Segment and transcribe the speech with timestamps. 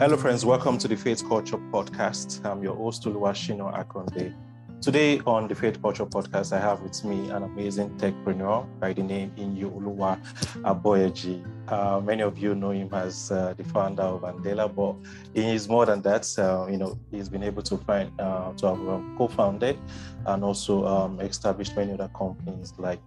[0.00, 0.44] Hello, friends.
[0.44, 2.44] Welcome to the Faith Culture Podcast.
[2.44, 4.34] I'm your host, Oluwashino Akonde.
[4.80, 9.04] Today on the Faith Culture Podcast, I have with me an amazing techpreneur by the
[9.04, 10.18] name Iyinoluwa
[10.64, 11.46] Aboyeji.
[11.68, 14.96] Uh, many of you know him as uh, the founder of Andela, but
[15.32, 16.28] he is more than that.
[16.36, 19.78] Uh, you know, he's been able to find uh, to have um, co-founded
[20.26, 23.00] and also um, established many other companies like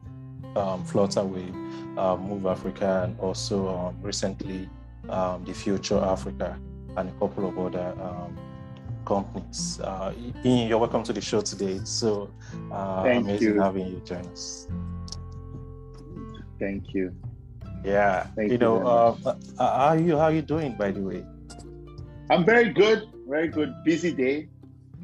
[0.55, 4.69] um, Flutterwave, uh, Move Africa, and also um, recently
[5.09, 6.57] um, the Future Africa
[6.97, 8.37] and a couple of other um,
[9.05, 9.79] companies.
[9.79, 11.79] Uh, Ian, you're welcome to the show today.
[11.83, 12.29] So
[12.71, 13.61] uh, amazing you.
[13.61, 14.67] having you join us.
[16.59, 17.15] Thank you.
[17.85, 20.17] Yeah, Thank you know, uh, uh, how are you?
[20.17, 21.23] How are you doing, by the way?
[22.29, 23.07] I'm very good.
[23.27, 23.73] Very good.
[23.85, 24.49] Busy day.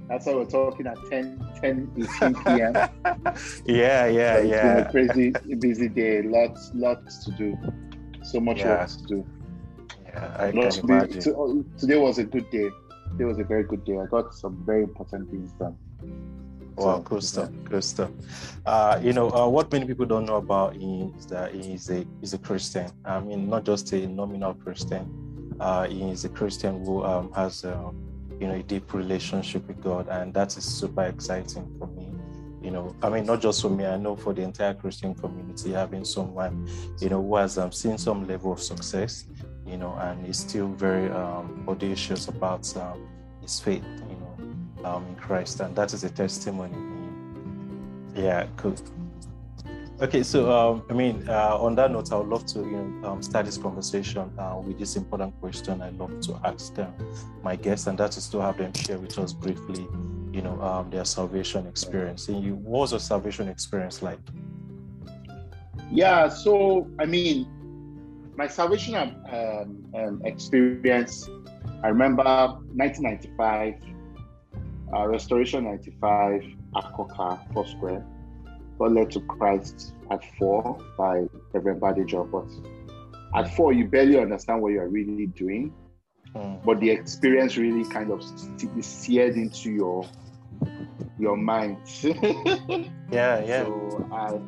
[0.09, 2.73] That's why we're talking at 10, 10 18 p.m.
[3.65, 4.77] yeah, yeah, so yeah.
[4.77, 6.23] a crazy, busy day.
[6.23, 7.57] Lots, lots to do.
[8.23, 8.79] So much yeah.
[8.79, 9.25] work to do.
[10.15, 11.33] I can imagine.
[11.35, 12.69] Oh, today was a good day.
[13.11, 13.97] Today was a very good day.
[13.97, 15.77] I got some very important things done.
[16.75, 18.09] Wow, cool stuff, good stuff.
[18.65, 21.89] Uh, you know, uh, what many people don't know about him is that he is
[21.91, 22.89] a he's a Christian.
[23.05, 25.55] I mean, not just a nominal Christian.
[25.59, 27.91] Uh, he is a Christian who um, has a,
[28.39, 32.09] you know a deep relationship with God, and that is super exciting for me.
[32.63, 33.85] You know, I mean, not just for me.
[33.85, 36.67] I know for the entire Christian community, having someone,
[36.99, 39.25] you know, who has um, seen some level of success,
[39.65, 43.07] you know, and he's still very um, audacious about um,
[43.41, 46.77] his faith, you know, um, in Christ, and that is a testimony.
[48.15, 48.75] Yeah, cool.
[50.01, 53.09] Okay, so um, I mean, uh, on that note, I would love to you know
[53.09, 55.81] um, start this conversation uh, with this important question.
[55.81, 56.93] I love to ask them,
[57.43, 59.87] my guests, and that is to have them share with us briefly,
[60.31, 62.27] you know, um, their salvation experience.
[62.27, 64.19] And you, what was your salvation experience like?
[65.91, 67.47] Yeah, so I mean,
[68.35, 71.29] my salvation um, um, experience,
[71.83, 73.75] I remember 1995,
[74.93, 76.43] uh, Restoration 95,
[76.75, 78.05] Akoka, Foursquare,
[78.79, 82.29] got led to Christ at four by Reverend Badejo.
[82.29, 85.73] But at four, you barely understand what you're really doing.
[86.35, 86.63] Mm.
[86.63, 88.23] But the experience really kind of
[88.81, 90.05] seared into your
[91.19, 91.77] your mind.
[93.11, 93.65] yeah, yeah.
[93.65, 94.39] So I,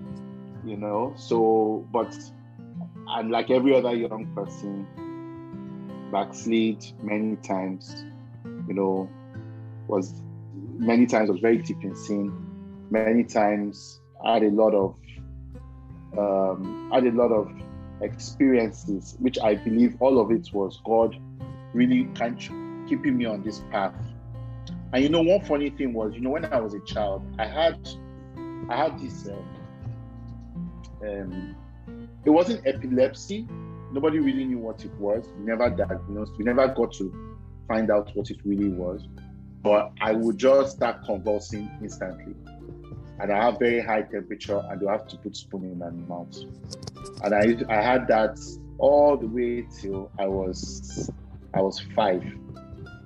[0.68, 2.16] you know, so but
[3.08, 4.88] and like every other young person,
[6.12, 8.06] backslid many times,
[8.68, 9.10] you know,
[9.88, 10.22] was
[10.78, 12.34] many times was very deep in sin.
[12.90, 14.96] Many times I had a lot of
[16.18, 17.52] um, had a lot of
[18.02, 21.16] experiences, which I believe all of it was God
[21.74, 22.38] really kind
[22.88, 23.94] keeping me on this path.
[24.94, 27.46] And you know, one funny thing was, you know, when I was a child, I
[27.46, 27.88] had
[28.70, 29.46] I had this um,
[31.08, 31.56] um,
[32.26, 33.48] it wasn't epilepsy.
[33.92, 35.28] Nobody really knew what it was.
[35.38, 36.34] We never diagnosed.
[36.38, 37.38] We never got to
[37.68, 39.08] find out what it really was.
[39.62, 42.36] But I would just start convulsing instantly.
[43.20, 46.36] And I have very high temperature and you have to put spoon in my mouth.
[47.24, 48.38] And I I had that
[48.78, 51.10] all the way till I was
[51.54, 52.24] I was five.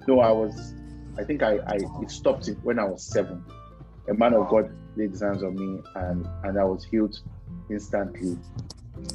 [0.07, 0.73] No, I was
[1.17, 3.43] I think I, I it stopped it when I was seven.
[4.09, 7.19] A man of God laid his hands on me and, and I was healed
[7.69, 8.37] instantly.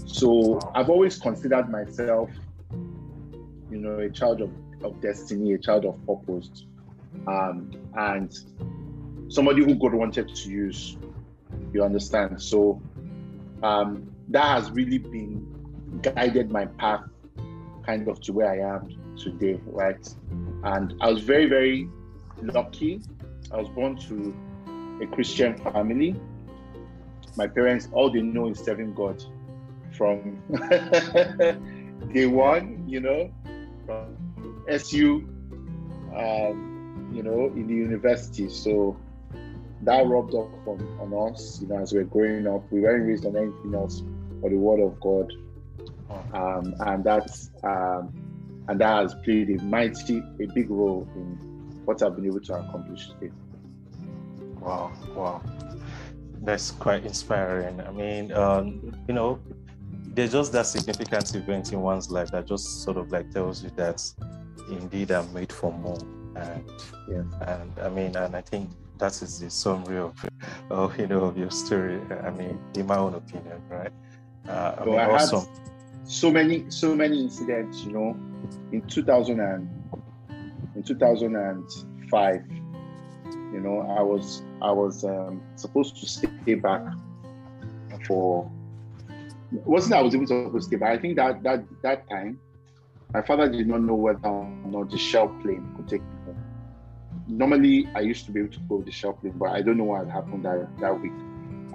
[0.06, 2.30] So I've always considered myself,
[3.70, 4.50] you know, a child of,
[4.82, 6.66] of destiny, a child of purpose,
[7.26, 8.32] um, and
[9.28, 10.96] somebody who God wanted to use.
[11.72, 12.40] You understand?
[12.40, 12.80] So
[13.62, 15.46] um, that has really been
[16.02, 17.04] guided my path
[17.84, 20.08] kind of to where I am today, right?
[20.64, 21.88] And I was very, very
[22.42, 23.00] lucky.
[23.52, 24.34] I was born to
[25.02, 26.14] a Christian family.
[27.36, 29.24] My parents, all they know is serving God
[29.96, 30.42] from
[32.12, 33.32] day one, you know,
[33.86, 34.16] from
[34.68, 35.26] SU,
[36.16, 38.48] um, you know, in the university.
[38.48, 38.96] So
[39.82, 42.70] that rubbed off on, on us, you know, as we are growing up.
[42.70, 44.02] We weren't raised on anything else
[44.44, 45.32] but the Word of God,
[46.34, 48.12] um, and that's um,
[48.68, 51.38] and that has played a mighty, a big role in
[51.86, 53.32] what I've been able to accomplish today.
[54.60, 55.42] Wow, wow,
[56.42, 57.80] that's quite inspiring.
[57.80, 59.40] I mean, um, you know,
[60.14, 63.70] there's just that significant event in one's life that just sort of like tells you
[63.76, 64.02] that
[64.70, 65.98] indeed I'm made for more.
[66.36, 66.64] And
[67.08, 70.14] yeah, and I mean, and I think that is the summary of,
[70.70, 72.00] of you know of your story.
[72.22, 73.92] I mean, in my own opinion, right?
[74.48, 75.40] Uh, I, mean, I awesome.
[75.40, 75.48] had
[76.04, 77.84] so many, so many incidents.
[77.84, 78.16] You know,
[78.72, 79.68] in 2000 and
[80.76, 82.44] in 2005,
[83.52, 86.82] you know, I was I was um, supposed to stay back
[88.06, 88.50] for
[89.64, 92.38] wasn't I was able to stay, but I think that that that time
[93.12, 96.44] my father did not know whether or not the shell plane could take me home.
[97.28, 99.78] Normally, I used to be able to go with the shell plane, but I don't
[99.78, 101.12] know what happened that, that week.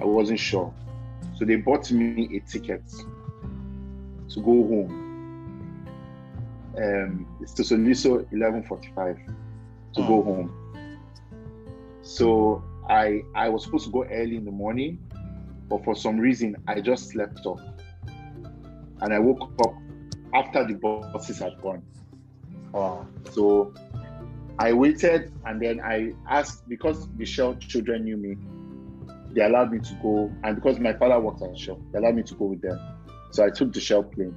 [0.01, 0.73] I wasn't sure.
[1.37, 5.05] So they bought me a ticket to go home.
[6.77, 9.17] Um, it's to Soliso 11:45
[9.95, 10.53] to go home.
[12.01, 14.99] So I I was supposed to go early in the morning,
[15.69, 17.61] but for some reason I just slept off,
[19.01, 19.75] and I woke up
[20.33, 21.83] after the buses had gone.
[22.71, 23.07] Wow.
[23.31, 23.73] So
[24.57, 28.35] I waited, and then I asked because the Shell children knew me.
[29.31, 32.23] They allowed me to go, and because my father worked at Shell, they allowed me
[32.23, 32.79] to go with them.
[33.31, 34.35] So I took the Shell plane.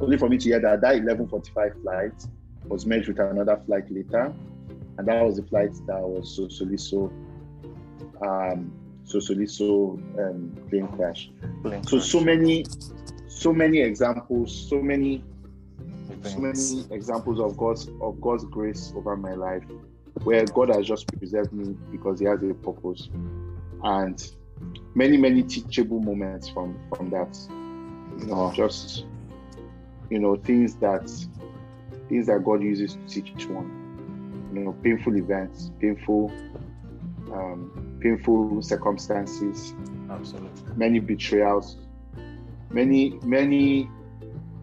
[0.00, 2.26] Only for me to hear that that 11:45 flight
[2.66, 4.34] was merged with another flight later,
[4.98, 7.10] and that was the flight that was Sosoliso,
[8.26, 8.72] um,
[9.08, 11.30] Sosoliso um, plane crash.
[11.62, 12.08] Plane So crash.
[12.08, 12.66] so many,
[13.26, 15.24] so many examples, so many,
[16.22, 19.64] so many examples of God's of God's grace over my life,
[20.24, 23.08] where God has just preserved me because He has a purpose,
[23.82, 24.30] and
[24.94, 27.36] many many teachable moments from from that.
[28.18, 29.06] You know, just
[30.10, 31.08] you know things that
[32.08, 33.86] things that God uses to teach one.
[34.52, 36.32] You know, painful events, painful,
[37.32, 39.74] um, painful circumstances,
[40.10, 40.76] Absolutely.
[40.76, 41.76] many betrayals,
[42.70, 43.88] many, many,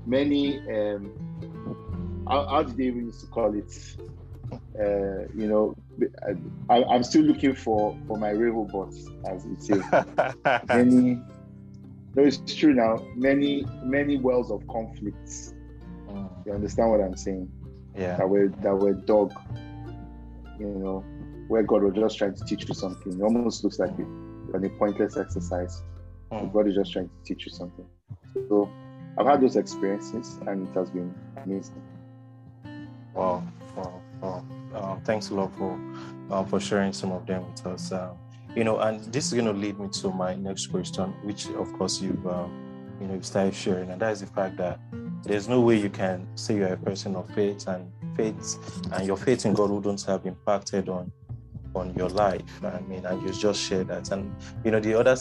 [0.05, 0.59] many.
[0.69, 3.71] Um, how, how did they even used to call it?
[4.79, 5.75] Uh, you know,
[6.69, 8.95] I, I'm still looking for for my Rehoboth,
[9.27, 9.83] as it says.
[10.67, 11.21] Many.
[12.15, 13.05] No, it's true now.
[13.15, 15.53] Many, many wells of conflicts.
[16.45, 17.51] You understand what I'm saying?
[17.97, 18.17] yeah.
[18.17, 19.33] That were that were dug.
[20.59, 21.03] You know,
[21.47, 23.19] where God was just trying to teach you something.
[23.19, 25.83] It almost looks like a, a pointless exercise.
[26.31, 27.85] Mm, God is just trying to teach you something.
[28.49, 28.69] So
[29.17, 31.13] I've had those experiences and it has been
[31.43, 31.81] amazing.
[33.13, 33.43] Wow.
[33.75, 34.01] Wow.
[34.21, 34.45] Wow.
[34.73, 35.71] Um, thanks a lot for
[36.31, 37.91] um, for sharing some of them with us.
[37.91, 38.17] Um,
[38.55, 41.71] you know, and this is going to lead me to my next question, which of
[41.73, 42.51] course you've um,
[42.99, 44.79] you know you've started sharing, and that is the fact that
[45.23, 48.57] there's no way you can say you're a person of faith and faith
[48.91, 51.11] and your faith in God wouldn't have impacted on
[51.75, 52.41] on your life.
[52.63, 54.11] I mean, and you just shared that.
[54.11, 55.15] And you know, the other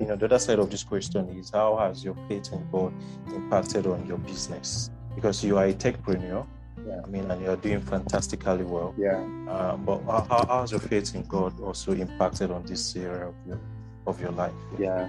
[0.00, 2.92] you know the other side of this question is how has your faith in God
[3.28, 4.90] impacted on your business?
[5.14, 6.46] Because you are a techpreneur.
[6.86, 7.00] Yeah.
[7.02, 8.94] I mean, and you're doing fantastically well.
[8.98, 9.26] Yeah.
[9.48, 13.28] Uh, but how, how how has your faith in God also impacted on this area
[13.28, 13.60] of your
[14.06, 14.52] of your life?
[14.78, 15.08] Yeah.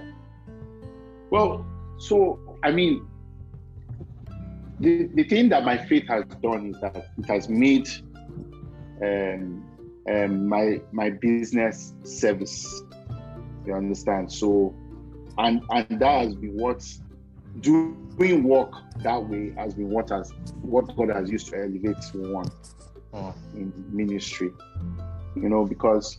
[1.30, 1.66] Well,
[1.98, 3.06] so I mean
[4.80, 7.88] the, the thing that my faith has done is that it has made
[9.02, 9.65] um,
[10.08, 12.82] um, my my business service.
[13.66, 14.30] You understand?
[14.32, 14.74] So
[15.38, 16.84] and and that has been what
[17.60, 18.72] doing work
[19.02, 20.32] that way has been what has
[20.62, 22.50] what God has used to elevate one
[23.14, 23.34] Mm.
[23.54, 24.50] in ministry.
[25.34, 26.18] You know, because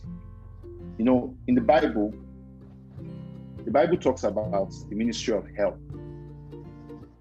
[0.98, 2.12] you know, in the Bible,
[3.64, 5.78] the Bible talks about the ministry of help.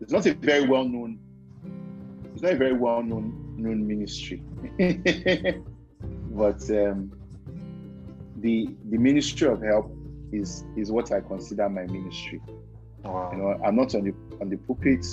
[0.01, 1.19] It's not a very well known,
[2.33, 4.41] it's not a very well known known ministry.
[6.37, 7.11] but um,
[8.37, 9.91] the the ministry of help
[10.31, 12.39] is is what I consider my ministry.
[13.03, 13.31] Wow.
[13.31, 15.05] You know, I'm not on the on the pulpit.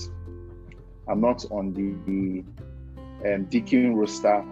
[1.09, 2.45] I'm not on the
[3.35, 4.45] um, deacon roster.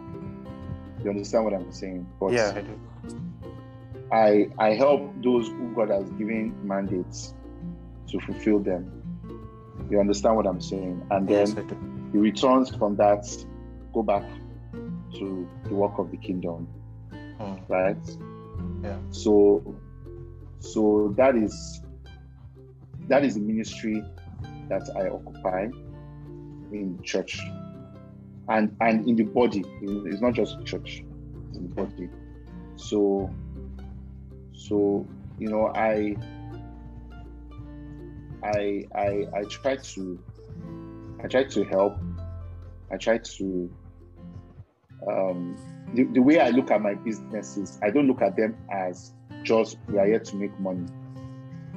[1.05, 2.07] You understand what I'm saying?
[2.19, 2.81] But yeah, I do.
[4.11, 7.35] I I help those who God has given mandates
[8.09, 8.91] to fulfill them.
[9.91, 11.07] You understand what I'm saying?
[11.11, 11.55] And then Yes,
[12.13, 13.27] the returns from that
[13.93, 14.25] go back
[15.19, 16.69] to the work of the kingdom,
[17.41, 17.69] Mm.
[17.69, 17.97] right?
[18.83, 18.99] Yeah.
[19.11, 19.75] So
[20.61, 21.83] so that is
[23.09, 24.03] that is the ministry
[24.69, 25.69] that I occupy
[26.73, 27.41] in church
[28.49, 29.65] and and in the body.
[29.83, 31.05] It's not just church,
[31.49, 32.09] it's in the body.
[32.77, 33.31] So
[34.53, 35.07] so
[35.39, 36.17] you know I
[38.45, 40.19] I I I try to
[41.23, 41.95] I try to help.
[42.93, 43.71] I try to
[45.09, 45.57] um
[45.95, 49.77] the, the way I look at my businesses, I don't look at them as just
[49.89, 50.87] we are here to make money.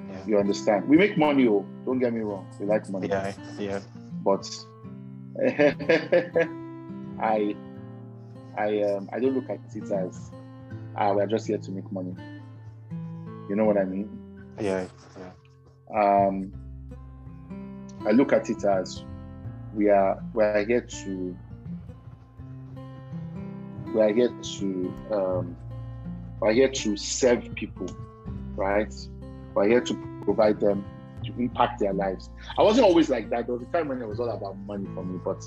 [0.09, 0.25] Yeah.
[0.25, 0.87] You understand?
[0.87, 2.47] We make money, oh, don't get me wrong.
[2.59, 3.07] We like money.
[3.09, 3.79] Yeah, yeah.
[4.23, 4.47] But
[7.19, 7.55] I
[8.57, 10.31] I um I don't look at it as
[10.95, 12.15] ah we're just here to make money.
[13.49, 14.09] You know what I mean?
[14.59, 14.87] Yeah,
[15.19, 15.31] yeah.
[16.27, 16.53] um,
[18.07, 19.03] I look at it as
[19.73, 21.37] we are we are here to
[23.95, 25.55] we are here to um,
[26.41, 27.87] are here to serve people,
[28.55, 28.93] right?
[29.55, 30.83] We are here to provide them
[31.23, 32.29] to impact their lives.
[32.57, 33.47] I wasn't always like that.
[33.47, 35.41] There was a time when it was all about money for me, but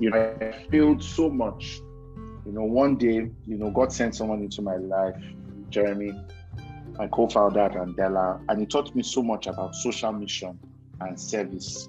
[0.00, 1.80] you know, I failed so much.
[2.44, 5.22] You know, one day, you know, God sent someone into my life,
[5.70, 6.12] Jeremy,
[6.98, 10.58] my co-founder at Andela, and he taught me so much about social mission
[11.00, 11.88] and service.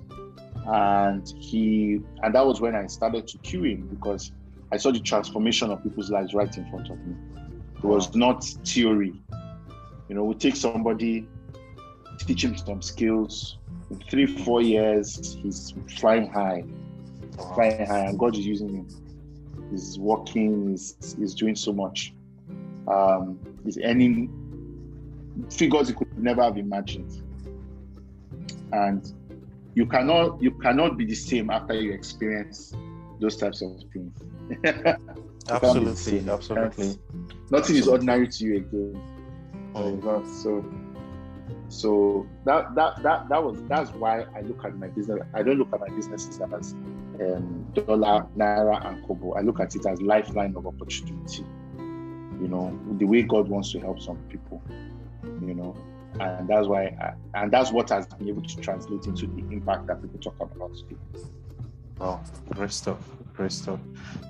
[0.67, 4.31] And he and that was when I started to cue him because
[4.73, 7.15] I saw the transformation of people's lives right in front of me.
[7.75, 9.13] It was not theory.
[10.09, 11.27] You know, we take somebody,
[12.17, 13.59] teach him some skills.
[13.91, 16.63] In three, four years, he's flying high,
[17.53, 18.87] flying high, and God is using him.
[19.69, 20.71] He's working.
[20.71, 22.15] He's, he's doing so much.
[22.87, 24.31] Um, he's earning
[25.51, 27.21] figures he could never have imagined.
[28.71, 29.13] And
[29.75, 32.73] you cannot you cannot be the same after you experience
[33.23, 34.13] those types of things.
[35.49, 36.99] absolutely, absolutely.
[37.49, 39.01] Nothing is ordinary to you again.
[39.75, 40.23] Oh.
[40.25, 40.63] So
[41.69, 45.21] so that that that that was that's why I look at my business.
[45.33, 49.33] I don't look at my businesses as um, dollar, naira, and kobo.
[49.33, 51.45] I look at it as lifeline of opportunity.
[51.77, 54.61] You know, the way God wants to help some people.
[55.23, 55.75] You know,
[56.19, 59.87] and that's why, I, and that's what has been able to translate into the impact
[59.87, 60.97] that people talk about today.
[61.99, 62.19] Oh,
[62.67, 62.99] stuff,
[63.33, 63.79] great stuff.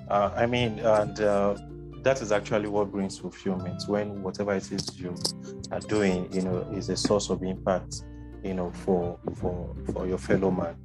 [0.08, 1.56] Uh, I mean, and uh,
[2.02, 5.14] that is actually what brings fulfillment when whatever it is you
[5.72, 8.02] are doing, you know, is a source of impact,
[8.42, 10.76] you know, for for for your fellow man.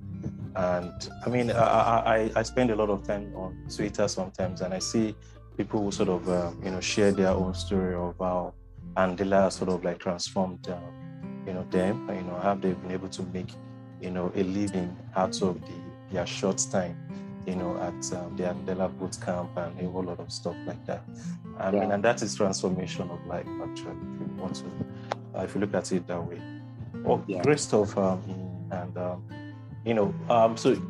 [0.56, 4.74] And I mean, I, I, I spend a lot of time on Twitter sometimes, and
[4.74, 5.16] I see
[5.58, 8.54] people who sort of, um, you know, share their own story of how
[8.96, 13.10] Andela sort of like transformed, um, you know, them, you know, how they've been able
[13.10, 13.52] to make,
[14.02, 16.98] you know, a living out of the their short time,
[17.46, 20.84] you know, at um, the Andela boot camp and a whole lot of stuff like
[20.86, 21.04] that.
[21.58, 21.80] I yeah.
[21.80, 24.66] mean, and that is transformation of life, actually, if you want to,
[25.36, 26.42] uh, if you look at it that way.
[27.06, 27.42] Oh, yeah.
[27.42, 27.98] great stuff.
[27.98, 28.22] Um,
[28.72, 29.24] and, um,
[29.86, 30.82] you know, um, so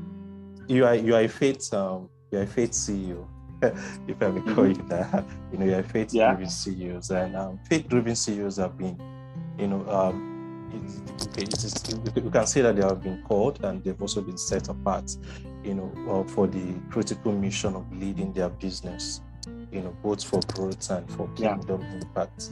[0.68, 3.26] you are, you are a faith, um, you're a faith CEO.
[4.08, 4.82] if I may call mm-hmm.
[4.82, 6.48] you that, you know, you're faith-driven yeah.
[6.48, 8.98] CEOs, and um, faith-driven CEOs have been,
[9.58, 10.29] you know, um,
[10.74, 11.02] is,
[12.16, 15.16] you can see that they have been called and they've also been set apart,
[15.64, 19.22] you know, uh, for the critical mission of leading their business,
[19.72, 21.94] you know, both for growth and for kingdom yeah.
[21.94, 22.50] impact.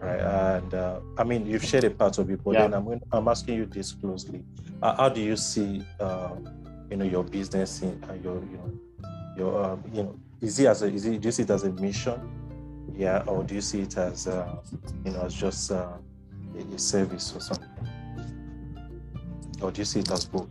[0.00, 0.20] Right.
[0.20, 2.62] And uh, I mean, you've shared a part of it, but yeah.
[2.62, 4.42] then I'm, I'm asking you this closely.
[4.82, 6.34] Uh, how do you see, uh,
[6.90, 8.72] you know, your business in uh, your, you know,
[9.36, 11.64] your, um, you know, is it as a, is it, do you see it as
[11.64, 12.20] a mission?
[12.94, 13.22] Yeah.
[13.26, 14.56] Or do you see it as, uh,
[15.04, 15.72] you know, as just,
[16.56, 17.68] a service or something?
[19.60, 20.48] Or do you see it as both?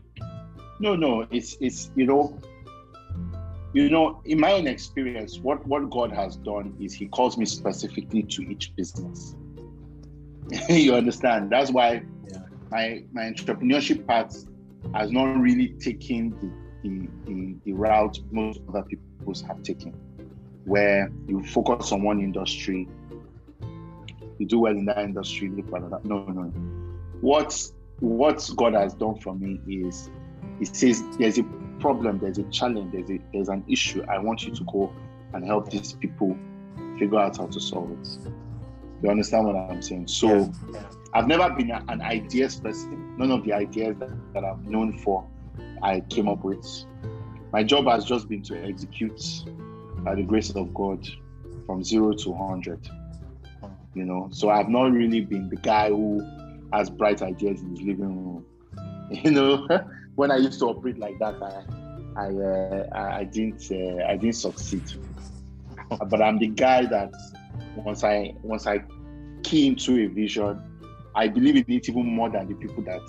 [0.79, 2.39] No, no, it's it's you know,
[3.73, 7.45] you know, in my own experience, what what God has done is He calls me
[7.45, 9.35] specifically to each business.
[10.69, 11.51] you understand?
[11.51, 12.39] That's why yeah.
[12.71, 14.45] my my entrepreneurship path
[14.93, 19.93] has not really taken the, the the, the route most other people have taken,
[20.65, 22.87] where you focus on one industry
[24.39, 25.99] you do well in that industry, look for another.
[26.03, 26.43] No, no.
[27.21, 30.09] What what God has done for me is
[30.59, 31.43] He says there's a
[31.79, 34.03] problem, there's a challenge, there's a, there's an issue.
[34.09, 34.93] I want you to go
[35.33, 36.37] and help these people
[36.97, 38.07] figure out how to solve it.
[39.01, 40.07] You understand what I'm saying?
[40.07, 40.51] So
[41.13, 43.17] I've never been an ideas person.
[43.17, 45.27] None of the ideas that, that I'm known for
[45.81, 46.65] I came up with.
[47.51, 49.21] My job has just been to execute
[49.97, 51.05] by the grace of God
[51.65, 52.89] from zero to 100
[53.93, 54.29] you know.
[54.31, 56.21] So I've not really been the guy who
[56.71, 58.45] has bright ideas in his living room.
[59.11, 59.67] You know,
[60.15, 61.61] when I used to operate like that, I
[62.19, 64.89] I uh, I didn't uh, I didn't succeed.
[66.09, 67.11] but I'm the guy that
[67.75, 68.83] once I once I
[69.43, 70.61] key into a vision,
[71.15, 73.01] I believe in it even more than the people that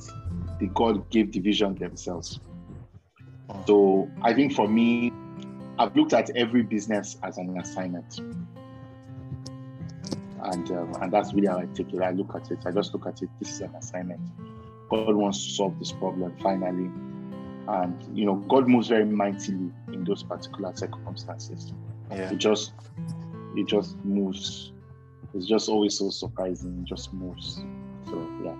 [0.60, 2.40] the God gave the vision themselves.
[3.66, 5.12] So I think for me,
[5.78, 8.20] I've looked at every business as an assignment
[10.44, 12.02] and um, and that's really how I take it.
[12.02, 12.58] I look at it.
[12.66, 13.30] I just look at it.
[13.40, 14.20] This is an assignment.
[14.90, 16.90] God wants to solve this problem finally,
[17.68, 21.72] and you know God moves very mightily in those particular circumstances.
[22.10, 22.30] Yeah.
[22.30, 22.72] It just
[23.56, 24.72] it just moves.
[25.34, 26.80] It's just always so surprising.
[26.82, 27.62] It just moves.
[28.06, 28.54] So yeah.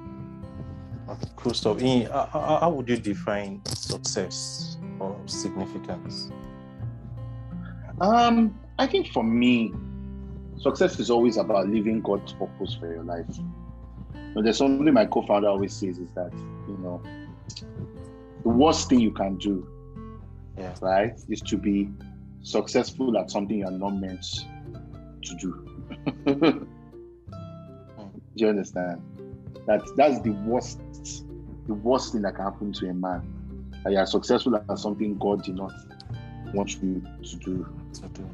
[1.07, 1.83] Okay, cool stuff.
[1.83, 6.31] In, uh, how would you define success or significance?
[8.01, 9.73] Um, I think for me,
[10.59, 13.27] success is always about living God's purpose for your life.
[14.35, 17.03] But there's something my co-founder always says is that you know
[18.43, 19.67] the worst thing you can do,
[20.59, 20.75] yeah.
[20.81, 21.89] right, is to be
[22.43, 24.27] successful at something you're not meant
[25.23, 25.69] to do.
[26.27, 26.67] do
[28.37, 29.01] you understand?
[29.67, 30.81] That that's the worst
[31.67, 33.23] the worst thing that can happen to a man.
[33.85, 35.73] That you are successful at something God did not
[36.53, 37.67] want you to do.
[37.95, 38.29] To do.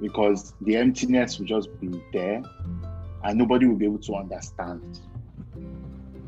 [0.00, 2.42] Because the emptiness will just be there
[3.24, 4.82] and nobody will be able to understand.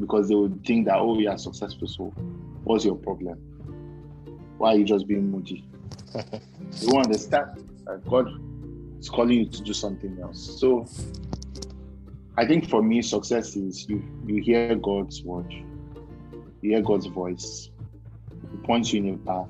[0.00, 2.12] Because they would think that, oh, you are successful, so
[2.64, 3.38] what's your problem?
[4.58, 5.68] Why are you just being moody?
[6.14, 7.46] they won't understand
[7.87, 8.28] that God
[8.99, 10.58] is calling you to do something else.
[10.61, 10.87] So
[12.38, 15.50] I think for me, success is you you hear God's word,
[16.61, 17.70] you hear God's voice,
[18.50, 19.49] He points you in a path,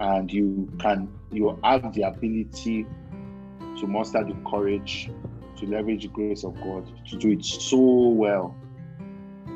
[0.00, 2.86] and you can you have the ability
[3.80, 5.10] to muster the courage
[5.56, 8.56] to leverage the grace of God to do it so well.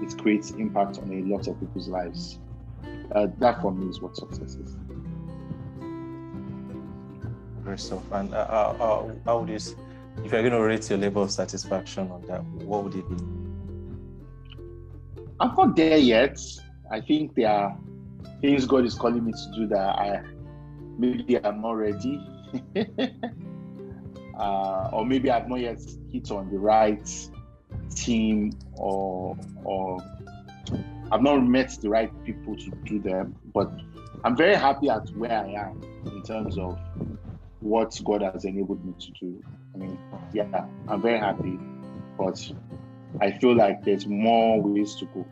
[0.02, 2.38] It creates impact on a lot of people's lives.
[3.14, 4.76] Uh, that for me is what success is.
[7.76, 8.02] Stuff.
[8.12, 11.30] And uh, uh, uh, how would you, if you're going to rate your level of
[11.30, 13.16] satisfaction on that, what would it be?
[15.38, 16.40] I'm not there yet.
[16.90, 17.78] I think there are
[18.40, 20.22] things God is calling me to do that I
[20.96, 22.26] maybe I'm not ready.
[24.38, 25.80] uh, or maybe I've not yet
[26.10, 27.08] hit on the right
[27.94, 29.98] team or or
[31.10, 33.34] I've not met the right people to do them.
[33.54, 33.70] But
[34.24, 36.78] I'm very happy at where I am in terms of
[37.60, 39.42] what God has enabled me to do.
[39.74, 39.98] I mean,
[40.32, 41.58] yeah, I'm very happy,
[42.16, 42.52] but
[43.20, 45.26] I feel like there's more ways to go.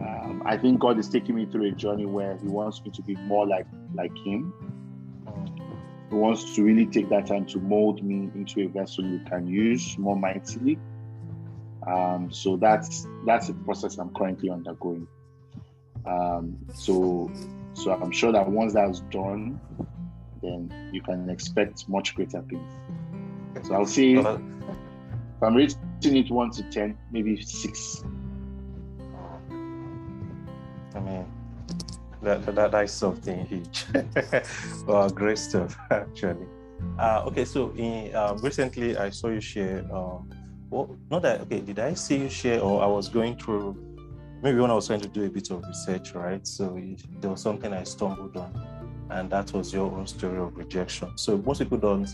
[0.00, 3.02] Um, I think God is taking me through a journey where He wants me to
[3.02, 4.52] be more like like Him.
[6.08, 9.46] He wants to really take that time to mold me into a vessel you can
[9.46, 10.78] use more mightily.
[11.86, 15.06] Um, so that's that's the process I'm currently undergoing.
[16.04, 17.30] Um, so
[17.74, 19.60] so I'm sure that once that's done,
[20.42, 22.72] then you can expect much greater things.
[23.66, 24.26] So I'll say if
[25.42, 28.04] I'm rating it one to ten, maybe six.
[30.94, 31.26] I mean,
[32.22, 33.84] that, that, that is something huge.
[34.86, 36.46] well, great stuff, actually.
[36.98, 39.84] Uh, okay, so in, um, recently I saw you share.
[39.92, 40.30] Um,
[40.70, 41.60] well, not that okay.
[41.60, 43.76] Did I see you share, or I was going through?
[44.42, 46.46] Maybe when I was trying to do a bit of research, right?
[46.46, 46.78] So
[47.20, 51.16] there was something I stumbled on, and that was your own story of rejection.
[51.16, 52.08] So most people don't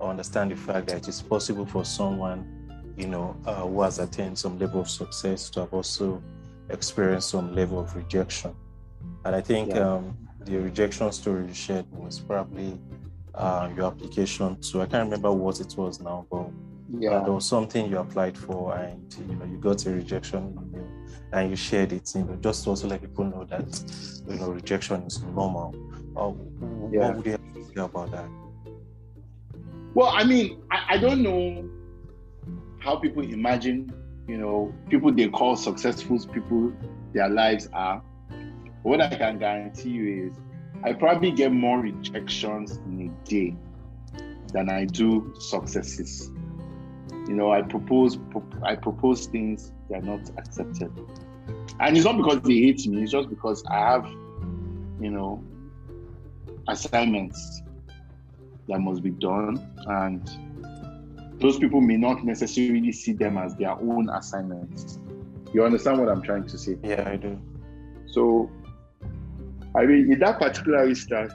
[0.00, 4.38] understand the fact that it is possible for someone, you know, uh, who has attained
[4.38, 6.22] some level of success to have also
[6.70, 8.54] experienced some level of rejection.
[9.24, 9.94] And I think yeah.
[9.94, 12.78] um, the rejection story you shared was probably
[13.34, 16.48] uh, your application to, I can't remember what it was now, but
[16.98, 17.10] yeah.
[17.10, 20.88] Uh, there was something you applied for and you know you got a rejection email
[21.32, 23.62] and you shared it, you know, just to also let people know that
[24.28, 25.74] you know rejection is normal.
[26.16, 26.32] Uh,
[26.90, 27.06] yeah.
[27.06, 28.28] What would you have to say about that?
[29.94, 31.68] Well, I mean, I, I don't know
[32.80, 33.92] how people imagine,
[34.26, 36.72] you know, people they call successful people,
[37.12, 38.02] their lives are.
[38.82, 40.38] What I can guarantee you is
[40.82, 43.54] I probably get more rejections in a day
[44.52, 46.30] than I do successes.
[47.28, 48.18] You know, I propose
[48.62, 50.90] I propose things they're not accepted.
[51.78, 54.06] And it's not because they hate me, it's just because I have,
[55.00, 55.44] you know,
[56.68, 57.62] assignments
[58.68, 59.66] that must be done.
[59.86, 60.28] And
[61.40, 64.98] those people may not necessarily see them as their own assignments.
[65.52, 66.76] You understand what I'm trying to say?
[66.82, 67.40] Yeah, I do.
[68.06, 68.50] So
[69.74, 71.32] I mean, in that particular instance,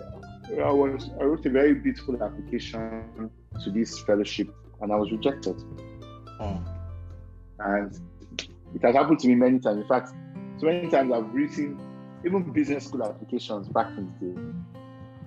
[0.52, 3.32] I was I wrote a very beautiful application
[3.64, 5.56] to this fellowship, and I was rejected.
[6.40, 6.62] Oh.
[7.60, 7.98] And
[8.76, 9.82] it has happened to me many times.
[9.82, 10.10] In fact,
[10.58, 11.80] so many times I've written
[12.26, 14.42] even business school applications back in the day,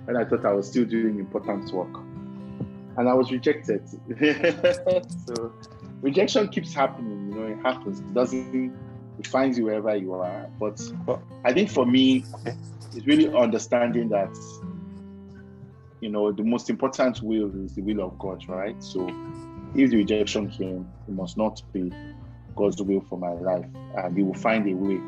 [0.09, 1.95] and I thought I was still doing important work,
[2.99, 3.83] and I was rejected.
[5.27, 5.53] so
[6.03, 7.33] rejection keeps happening.
[7.33, 8.01] You know, it happens.
[8.01, 8.77] It doesn't.
[9.19, 10.49] It finds you wherever you are.
[10.61, 10.81] But
[11.45, 12.25] I think for me.
[12.95, 14.35] It's really understanding that
[16.01, 18.83] you know the most important will is the will of God, right?
[18.83, 19.07] So
[19.75, 21.93] if the rejection came, it must not be
[22.57, 25.01] God's will for my life, and He will find a way.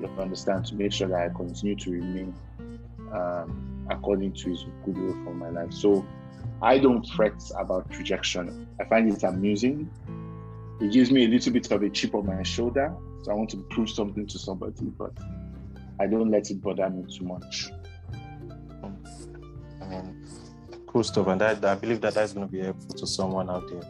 [0.00, 2.34] You understand to make sure that I continue to remain
[3.12, 5.72] um, according to His good will for my life.
[5.72, 6.04] So
[6.60, 8.66] I don't fret about rejection.
[8.80, 9.90] I find it amusing.
[10.80, 12.92] It gives me a little bit of a chip on my shoulder.
[13.22, 15.12] So I want to prove something to somebody, but
[16.00, 17.70] I don't let it bother me too much.
[19.80, 20.26] I mean,
[20.86, 23.68] cool stuff, and I, I believe that that's going to be helpful to someone out
[23.68, 23.82] there,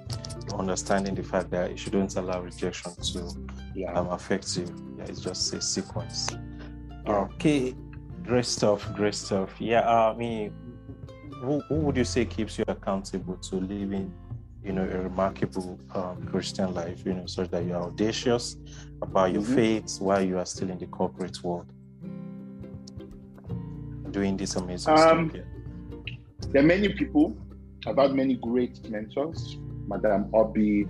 [0.59, 3.35] understanding the fact that you shouldn't allow rejection to
[3.75, 3.93] yeah.
[3.93, 4.67] um, affect you.
[4.99, 6.29] Yeah, it's just a sequence.
[7.07, 7.13] Yeah.
[7.13, 7.75] Okay,
[8.23, 9.51] great stuff, great stuff.
[9.59, 10.53] Yeah, uh, I mean,
[11.35, 14.13] who, who would you say keeps you accountable to living
[14.65, 18.57] you know, a remarkable um, Christian life, you know, such that you are audacious
[19.01, 19.55] about your mm-hmm.
[19.55, 21.67] faith while you are still in the corporate world,
[24.13, 25.45] doing this amazing um, stuff.
[26.07, 26.15] Yeah.
[26.51, 27.37] There are many people.
[27.87, 30.87] I've had many great mentors, Madame Obi,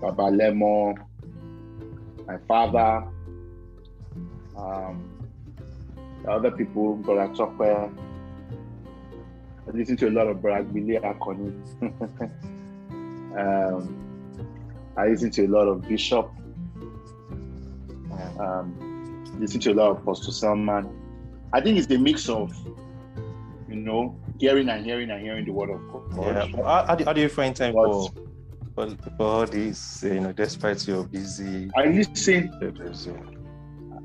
[0.00, 0.94] Baba Lemo,
[2.26, 3.06] my father,
[4.56, 5.28] um,
[6.28, 7.90] other people, Brother Chopper,
[9.70, 11.52] I listen to a lot of Brad Billy Akoni.
[13.38, 13.96] um,
[14.96, 16.28] I listen to a lot of Bishop.
[18.40, 20.88] Um, listen to a lot of Apostle Selman.
[21.52, 22.54] I think it's a mix of,
[23.68, 26.02] you know, hearing and hearing and hearing the word of God.
[26.16, 26.62] Yeah.
[26.62, 28.12] How, how, do, how do you find time but, for,
[28.74, 31.70] for, for all this, you know, despite your busy...
[31.76, 33.36] I listen.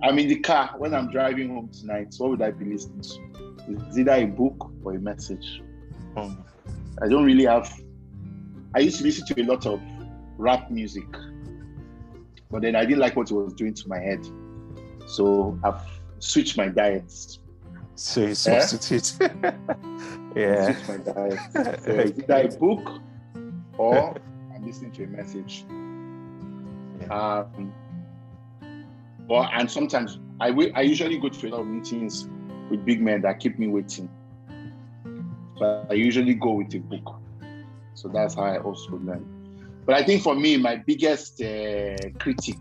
[0.04, 2.14] I'm in the car when I'm driving home tonight.
[2.18, 3.86] What would I be listening to?
[3.88, 5.64] It's either a book or a message.
[6.16, 6.44] Mm.
[7.02, 7.72] I don't really have.
[8.76, 9.82] I used to listen to a lot of
[10.38, 11.08] rap music,
[12.52, 14.20] but then I didn't like what it was doing to my head.
[15.08, 15.82] So I've
[16.20, 17.40] switched my diets.
[17.96, 19.18] So you substitute.
[20.36, 20.74] yeah.
[20.74, 21.40] Switch my diet.
[21.84, 23.02] So it's either a book
[23.78, 24.16] or
[24.56, 25.66] I'm listening to a message.
[27.02, 27.44] Yeah.
[27.44, 27.74] Um,
[29.28, 32.28] but and sometimes I, I usually go to a lot of meetings
[32.70, 34.10] with big men that keep me waiting.
[35.58, 37.20] So I usually go with a book.
[37.94, 39.26] So that's how I also learn.
[39.86, 42.58] But I think for me, my biggest uh, critic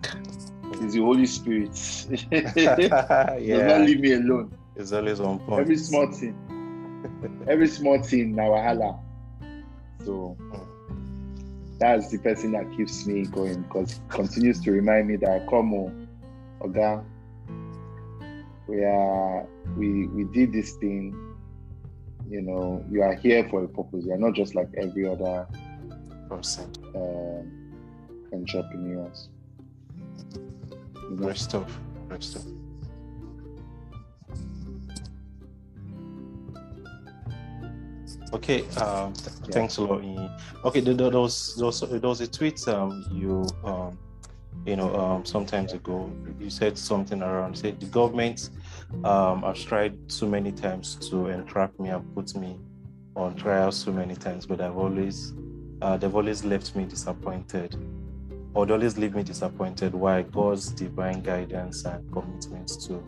[0.82, 1.70] is the Holy Spirit.
[2.30, 2.76] yeah.
[2.76, 4.56] Does not leave me alone.
[4.76, 5.60] It's always on point.
[5.60, 6.36] Every small thing.
[7.46, 9.00] every small thing, now wahala.
[10.04, 10.36] So
[11.78, 16.08] that's the person that keeps me going because continues to remind me that come on,
[16.62, 17.00] okay,
[18.66, 21.14] we are we we did this thing
[22.28, 25.46] you know you are here for a purpose you're not just like every other
[26.28, 29.28] person uh, entrepreneurs
[31.10, 32.44] Rest of, rest of.
[38.32, 39.52] Okay, um, th- yeah.
[39.52, 40.02] thanks a lot.
[40.64, 43.96] Okay, there, was, there, was, there was a tweet um, you um,
[44.66, 48.50] you know, um, some times ago, you said something around, said the government
[49.04, 52.56] um, has tried so many times to entrap me and put me
[53.14, 55.34] on trial so many times, but I've always,
[55.82, 57.76] uh, they've always left me disappointed,
[58.54, 59.94] or they always leave me disappointed.
[59.94, 60.22] Why?
[60.22, 63.02] God's divine guidance and commitment to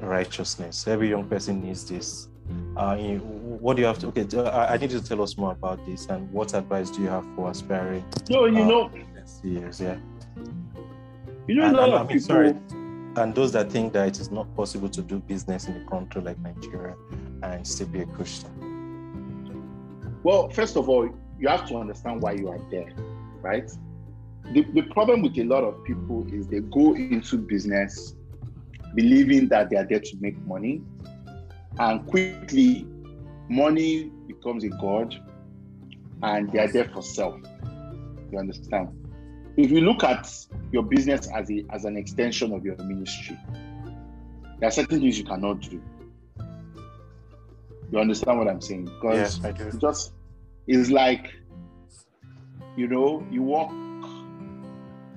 [0.00, 0.86] righteousness.
[0.86, 2.28] Every young person needs this.
[2.76, 4.08] Uh, what do you have to?
[4.08, 7.02] Okay, I, I need you to tell us more about this, and what advice do
[7.02, 8.04] you have for aspiring?
[8.28, 8.90] No, you uh, know,
[9.42, 9.96] years, yeah.
[11.46, 12.22] You know, and, a lot of people.
[12.22, 12.48] Sorry,
[13.16, 16.20] and those that think that it is not possible to do business in a country
[16.22, 16.96] like Nigeria
[17.42, 18.50] and still be a Christian.
[20.22, 22.92] Well, first of all, you have to understand why you are there,
[23.40, 23.70] right?
[24.52, 28.14] The, the problem with a lot of people is they go into business
[28.94, 30.82] believing that they are there to make money,
[31.78, 32.86] and quickly
[33.48, 35.14] money becomes a god,
[36.22, 37.40] and they are there for self.
[38.30, 39.02] You understand?
[39.56, 40.28] if you look at
[40.70, 43.38] your business as a as an extension of your ministry,
[44.58, 45.82] there are certain things you cannot do.
[47.90, 48.86] You understand what I'm saying?
[48.86, 49.78] Because yes, I do.
[49.78, 50.12] just
[50.66, 51.30] it's like
[52.76, 53.70] you know, you work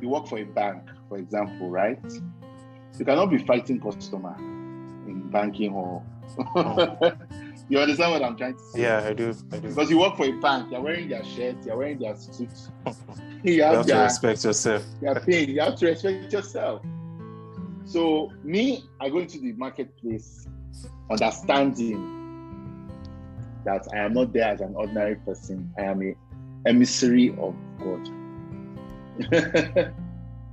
[0.05, 1.99] you work for a bank, for example, right?
[2.99, 4.35] You cannot be fighting customer
[5.07, 6.03] in banking or
[7.69, 8.81] you understand what I'm trying to say?
[8.83, 9.35] Yeah, I do.
[9.51, 9.69] I do.
[9.69, 12.49] Because you work for a bank, you're wearing their shirt, you're wearing their suit.
[13.43, 14.83] you have, you have to respect yourself.
[15.01, 15.49] You're paying.
[15.49, 16.83] You have to respect yourself.
[17.85, 20.47] So me, I go into the marketplace
[21.09, 22.89] understanding
[23.65, 25.73] that I am not there as an ordinary person.
[25.79, 26.15] I am a
[26.67, 28.07] emissary of God.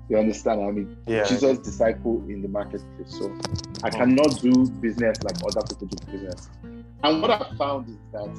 [0.09, 0.63] you understand?
[0.63, 1.25] I mean, yeah.
[1.25, 3.17] Jesus' disciple in the marketplace.
[3.19, 3.35] So
[3.83, 3.91] I oh.
[3.91, 6.51] cannot do business like other people do business.
[7.05, 8.37] And what I found is that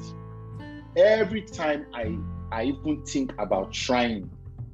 [0.96, 2.16] every time I
[2.52, 4.30] I even think about trying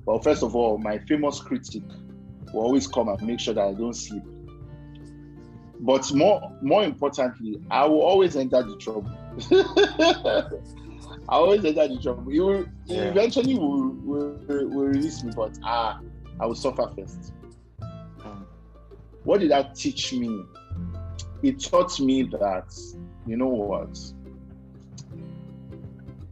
[0.06, 1.82] well, first of all, my famous critic
[2.52, 4.22] will always come and make sure that I don't sleep.
[5.78, 9.10] But more, more importantly, I will always enter the trouble.
[11.28, 12.30] I always enter the trouble.
[12.30, 13.02] He will yeah.
[13.02, 16.00] eventually will, will, will release me, but ah,
[16.40, 17.32] I will suffer first.
[18.20, 18.42] Hmm.
[19.24, 20.42] What did that teach me?
[21.42, 22.74] It taught me that
[23.26, 23.98] you know what?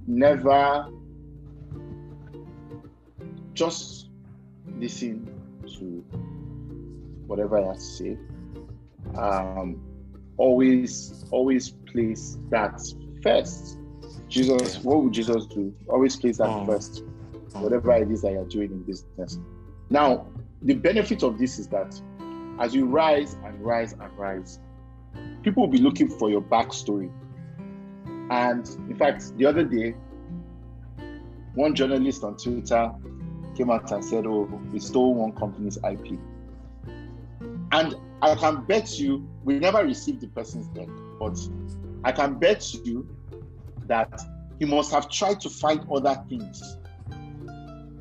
[0.07, 0.89] Never
[3.55, 4.09] just
[4.77, 5.29] listen
[5.67, 6.05] to
[7.27, 8.19] whatever I have to say.
[9.17, 9.81] Um,
[10.37, 12.81] always, always place that
[13.23, 13.79] first.
[14.29, 14.81] Jesus, Yeah.
[14.83, 15.73] what would Jesus do?
[15.89, 16.67] Always place that Mm.
[16.67, 17.05] first,
[17.55, 17.63] Mm.
[17.63, 19.39] whatever it is that you're doing in business.
[19.91, 20.27] Now,
[20.63, 22.01] the benefit of this is that
[22.59, 24.59] as you rise and rise and rise,
[25.43, 27.11] people will be looking for your backstory.
[28.31, 29.95] And in fact, the other day,
[31.55, 32.93] one journalist on Twitter
[33.57, 36.19] came out and said, Oh, we stole one company's IP.
[37.73, 41.39] And I can bet you, we never received the person's deck, but
[42.05, 43.07] I can bet you
[43.89, 44.21] that
[44.59, 46.79] he must have tried to find other things.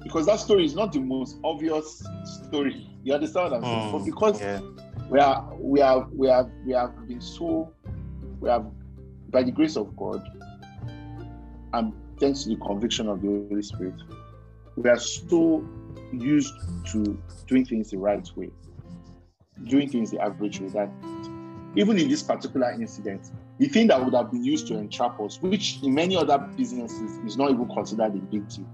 [0.04, 2.88] Because that story is not the most obvious story.
[3.04, 3.80] You understand what I'm saying?
[3.80, 4.62] Mm, But because yeah.
[5.10, 7.74] we are we are we have we have been so
[8.40, 8.66] we have
[9.30, 10.26] by the grace of God
[11.74, 13.96] and thanks to the conviction of the Holy Spirit,
[14.76, 15.66] we are so
[16.12, 16.54] used
[16.92, 18.50] to doing things the right way,
[19.66, 20.90] doing things the average way that
[21.76, 25.42] even in this particular incident, the thing that would have been used to entrap us,
[25.42, 28.68] which in many other businesses is not even considered a big deal.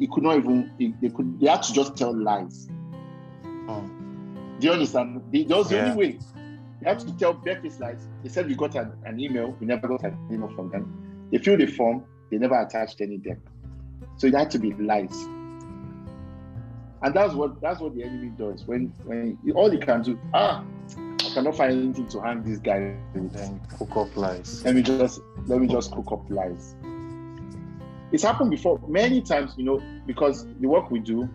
[0.00, 2.68] It could not even they, they could they had to just tell lies.
[3.44, 4.60] Mm.
[4.60, 5.22] Do you understand?
[5.30, 5.90] They, that was the Yeah.
[5.90, 6.18] only way.
[6.80, 8.08] They had to tell Becky's lies.
[8.22, 9.56] They said we got an, an email.
[9.60, 11.28] We never got an email from them.
[11.30, 12.04] They filled the form.
[12.30, 13.38] They never attached any deck.
[14.16, 15.28] So it had to be lies.
[17.04, 18.64] And that's what that's what the enemy does.
[18.64, 20.64] When when all he can do, ah,
[20.98, 23.30] I cannot find anything to hang this guy with.
[23.30, 24.64] Then cook up lies.
[24.64, 26.74] Let me just let me just cook up lies.
[28.10, 31.28] It's happened before many times, you know, because the work we do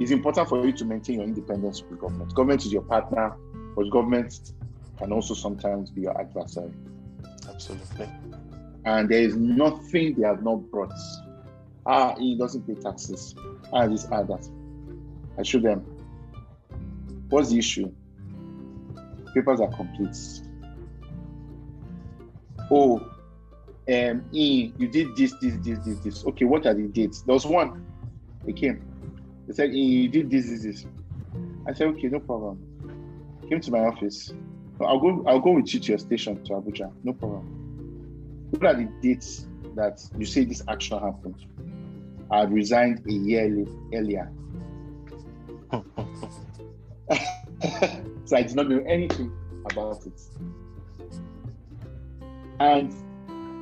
[0.00, 2.34] is important for you to maintain your independence with government.
[2.34, 3.36] Government is your partner,
[3.76, 4.52] but government
[4.98, 6.72] can also sometimes be your adversary.
[7.48, 8.08] Absolutely.
[8.84, 10.92] And there is nothing they have not brought.
[11.86, 13.36] Ah, he doesn't pay taxes.
[13.72, 14.48] Ah, this, ah, that.
[15.38, 15.80] I show them.
[17.28, 17.92] What's the issue?
[19.34, 20.16] Papers are complete.
[22.70, 22.98] Oh,
[23.90, 26.24] um, E, you did this, this, this, this, this.
[26.26, 27.22] Okay, what are the dates?
[27.22, 27.86] There was one.
[28.44, 28.82] They came.
[29.46, 30.86] They said, E, you did this, this, this.
[31.66, 32.64] I said, okay, no problem.
[33.48, 34.32] Came to my office.
[34.80, 35.24] I'll go.
[35.26, 36.92] I'll go with you to your station to Abuja.
[37.02, 38.48] No problem.
[38.50, 41.36] What are the dates that you say this action happened?
[42.30, 44.30] I resigned a year earlier.
[48.24, 49.32] so I did not know anything
[49.70, 50.20] about it.
[52.60, 52.94] And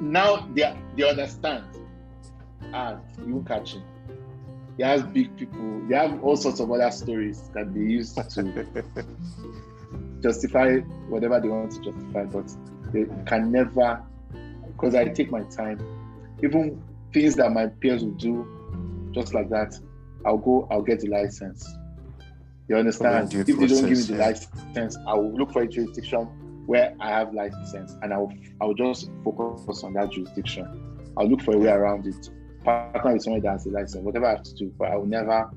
[0.00, 1.64] now they they understand.
[2.72, 3.82] Ah, you catch him.
[4.76, 5.82] He has big people.
[5.88, 8.66] They have all sorts of other stories that they use to
[10.22, 12.50] justify whatever they want to justify, but
[12.92, 14.02] they can never.
[14.66, 15.80] Because I take my time,
[16.42, 19.78] even things that my peers will do, just like that.
[20.26, 20.68] I'll go.
[20.70, 21.66] I'll get the license.
[22.68, 23.32] You understand?
[23.32, 24.26] If they don't give me the yeah.
[24.26, 26.26] license, I will look for a jurisdiction
[26.66, 30.66] where I have license, and I'll I'll just focus on that jurisdiction.
[31.16, 32.30] I'll look for a way around it.
[32.64, 35.06] Partner with someone that has a license, whatever I have to do, but I will
[35.06, 35.48] never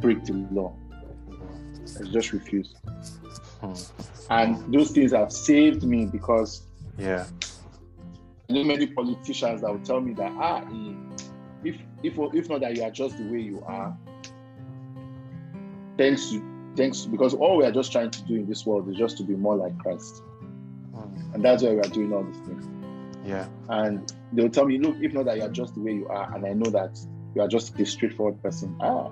[0.00, 0.74] break the law.
[2.00, 2.74] I just refuse.
[3.60, 3.74] Hmm.
[4.30, 6.62] And those things have saved me because
[6.98, 7.26] Yeah.
[8.48, 10.64] I know many politicians that will tell me that ah,
[11.64, 13.96] if if if not that you are just the way you are,
[15.98, 16.42] thanks to
[16.76, 19.22] thanks because all we are just trying to do in this world is just to
[19.24, 20.22] be more like Christ,
[20.94, 21.34] Hmm.
[21.34, 22.68] and that's why we are doing all these things.
[23.24, 23.46] Yeah.
[23.68, 26.34] And they'll tell me, look, if not that you are just the way you are,
[26.34, 26.98] and I know that
[27.34, 29.10] you are just a straightforward person, ah,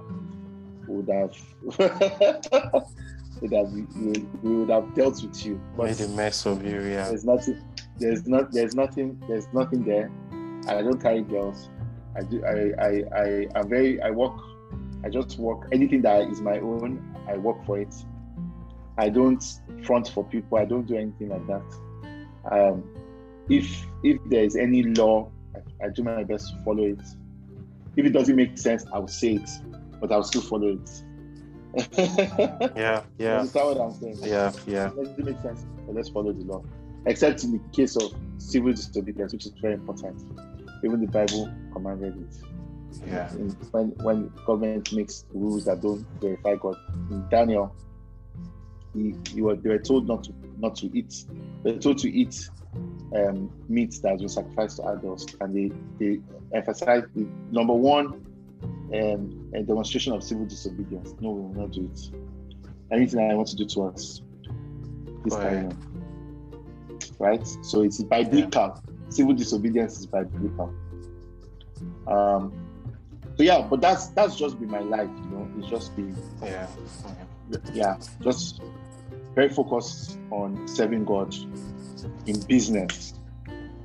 [0.88, 1.36] would have
[3.40, 3.82] would have we,
[4.42, 5.60] we would have dealt with you.
[5.76, 6.80] But Made a mess of you.
[6.82, 7.08] Yeah.
[7.08, 7.62] there's nothing
[7.98, 10.10] there's not there's nothing there's nothing there
[10.68, 11.68] i don't carry girls
[12.16, 14.32] i do i i i am very i work
[15.04, 17.94] i just work anything that is my own i work for it
[18.98, 19.44] i don't
[19.84, 21.62] front for people i don't do anything like that
[22.52, 22.84] um
[23.48, 27.00] if if there is any law I, I do my best to follow it
[27.96, 29.50] if it doesn't make sense i'll say it
[30.00, 30.90] but i'll still follow it
[32.76, 33.02] Yeah.
[33.18, 33.38] Yeah.
[33.38, 34.52] understand what i'm saying Yeah.
[34.66, 34.90] Yeah.
[34.90, 36.64] doesn't make sense, but let's follow the law.
[37.06, 40.20] Except in the case of civil disobedience, which is very important.
[40.84, 42.59] Even the Bible commanded it.
[43.06, 43.28] Yeah.
[43.70, 46.76] When when government makes rules that don't verify God.
[47.10, 47.74] In Daniel,
[48.94, 51.24] he, he was, they were told not to not to eat.
[51.62, 52.48] They were told to eat
[53.16, 56.20] um, meat that has been sacrificed to idols, and they they
[56.54, 58.24] emphasized the number one
[58.94, 61.14] um, a demonstration of civil disobedience.
[61.20, 62.10] No, we will not do it.
[62.92, 64.22] Anything I want to do to us,
[65.24, 65.66] this ahead.
[65.66, 66.98] on.
[67.18, 67.46] Right?
[67.62, 68.82] So it's biblical.
[69.08, 70.74] Civil disobedience is by biblical.
[72.06, 72.52] Um,
[73.40, 75.48] so yeah, but that's that's just been my life, you know.
[75.56, 76.66] It's just been Yeah.
[77.72, 78.60] yeah, just
[79.34, 81.34] very focused on serving God
[82.26, 83.14] in business.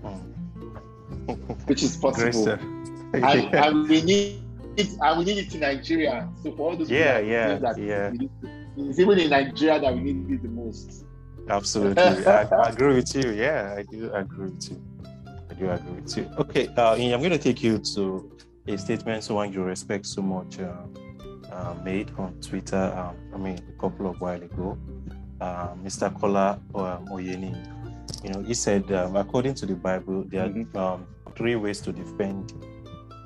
[0.01, 1.35] Hmm.
[1.67, 2.59] which is possible.
[3.13, 4.41] I, and, we need
[4.75, 6.29] it, and we need it in Nigeria.
[6.43, 8.11] So for all those yeah, yeah, yeah.
[8.75, 11.05] it's even in Nigeria that we need it the most.
[11.47, 13.31] Absolutely, I, I, agree with you.
[13.31, 14.83] Yeah, I do agree with you.
[15.49, 16.29] I do agree with you.
[16.39, 18.34] Okay, uh, I'm going to take you to
[18.67, 20.73] a statement someone you respect so much uh,
[21.51, 22.77] uh, made on Twitter.
[22.95, 24.77] Um, I mean, a couple of while ago,
[25.41, 26.13] uh, Mr.
[26.19, 27.53] Kola um, Oyeni.
[28.23, 30.77] You know, he said, um, according to the Bible, there mm-hmm.
[30.77, 32.53] are um, three ways to defend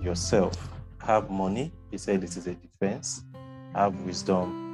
[0.02, 0.56] yourself.
[1.00, 1.72] Have money.
[1.92, 3.24] He said it is a defense.
[3.74, 4.70] Have wisdom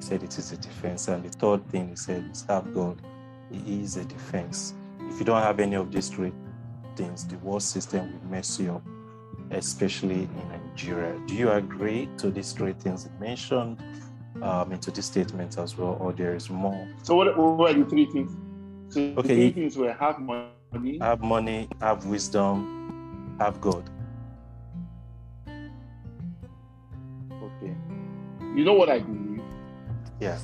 [0.00, 1.08] he said it is a defense.
[1.08, 3.02] And the third thing he said is have God.
[3.50, 4.72] He is a defense.
[5.10, 6.32] If you don't have any of these three
[6.96, 8.82] things, the world system will mess you up,
[9.50, 11.18] especially in Nigeria.
[11.26, 13.82] Do you agree to these three things mentioned
[14.42, 16.88] um, into this statement as well, or there is more?
[17.02, 18.30] So what, what are the three things?
[18.88, 23.88] So okay, the three things were have money, have money, have wisdom, have God.
[27.32, 27.74] Okay.
[28.54, 29.42] You know what I believe?
[30.20, 30.38] Yeah.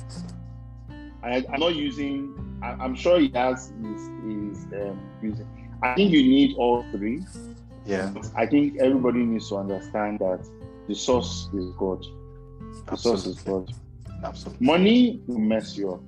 [1.23, 2.59] I, am not using.
[2.61, 5.47] I, am sure he has is is um, using.
[5.83, 7.21] I think you need all three.
[7.87, 8.13] Yeah.
[8.35, 10.45] I think everybody needs to understand that
[10.87, 12.03] the source is God.
[12.85, 13.21] The Absolutely.
[13.21, 13.73] source is God.
[14.23, 14.65] Absolutely.
[14.65, 16.01] Money will mess you up.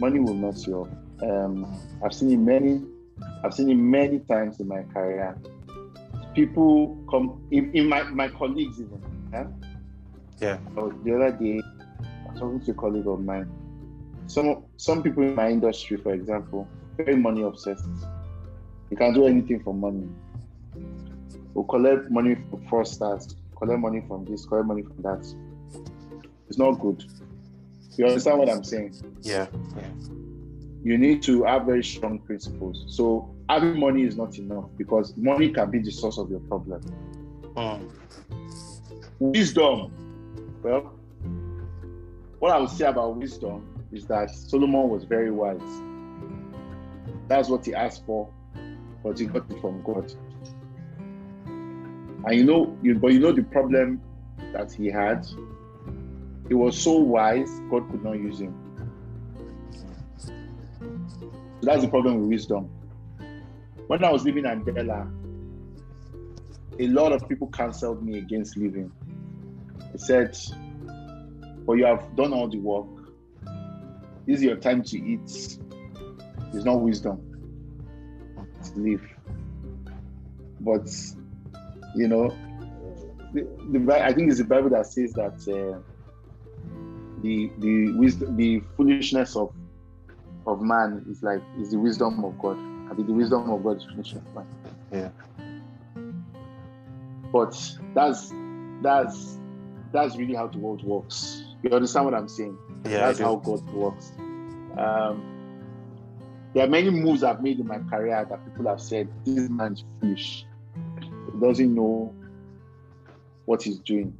[0.00, 1.22] Money will mess you up.
[1.22, 2.82] Um, I've seen it many.
[3.44, 5.36] I've seen it many times in my career.
[6.34, 9.02] People come in, in my my colleagues even.
[9.32, 9.46] Yeah.
[10.40, 10.58] Yeah.
[10.74, 11.60] So the other day,
[12.00, 13.50] I was talking to a colleague of mine.
[14.26, 17.84] Some some people in my industry, for example, very money obsessed.
[18.90, 20.08] You can do anything for money.
[21.54, 25.34] We'll collect money from fraudsters, collect money from this, collect money from that.
[26.48, 27.04] It's not good.
[27.96, 28.94] You understand what I'm saying?
[29.22, 29.46] Yeah.
[29.76, 29.88] Yeah.
[30.82, 32.84] You need to have very strong principles.
[32.88, 36.82] So having money is not enough because money can be the source of your problem.
[37.54, 37.90] Mm.
[39.20, 39.92] Wisdom.
[40.62, 40.92] Well,
[42.38, 45.60] what I would say about wisdom is that Solomon was very wise.
[47.28, 48.28] That's what he asked for,
[49.04, 50.12] but he got it from God.
[52.24, 54.00] And you know, you, but you know the problem
[54.52, 55.26] that he had.
[56.48, 58.54] He was so wise, God could not use him.
[60.18, 60.32] So
[61.62, 62.68] that's the problem with wisdom.
[63.86, 65.10] When I was living in Andela,
[66.78, 68.90] a lot of people canceled me against leaving.
[69.92, 70.36] They said,
[71.66, 72.86] but you have done all the work.
[74.26, 75.58] This is your time to eat.
[76.54, 77.20] It's not wisdom
[78.64, 79.02] to live.
[80.60, 80.88] But
[81.94, 82.34] you know,
[83.32, 85.78] the, the, I think it's the Bible that says that uh,
[87.22, 89.54] the the wisdom, the foolishness of
[90.46, 92.58] of man is like is the wisdom of God.
[92.58, 94.46] I mean, the wisdom of God is foolishness man.
[94.92, 95.08] Yeah.
[97.32, 97.56] But
[97.94, 98.32] that's
[98.82, 99.38] that's
[99.92, 101.44] that's really how the world works.
[101.62, 102.58] You understand what I'm saying?
[102.84, 104.12] Yeah, that's how God works.
[104.76, 105.28] Um,
[106.54, 109.84] there are many moves I've made in my career that people have said, "This man's
[110.00, 110.44] foolish.
[111.42, 112.14] Doesn't know
[113.46, 114.16] what he's doing,"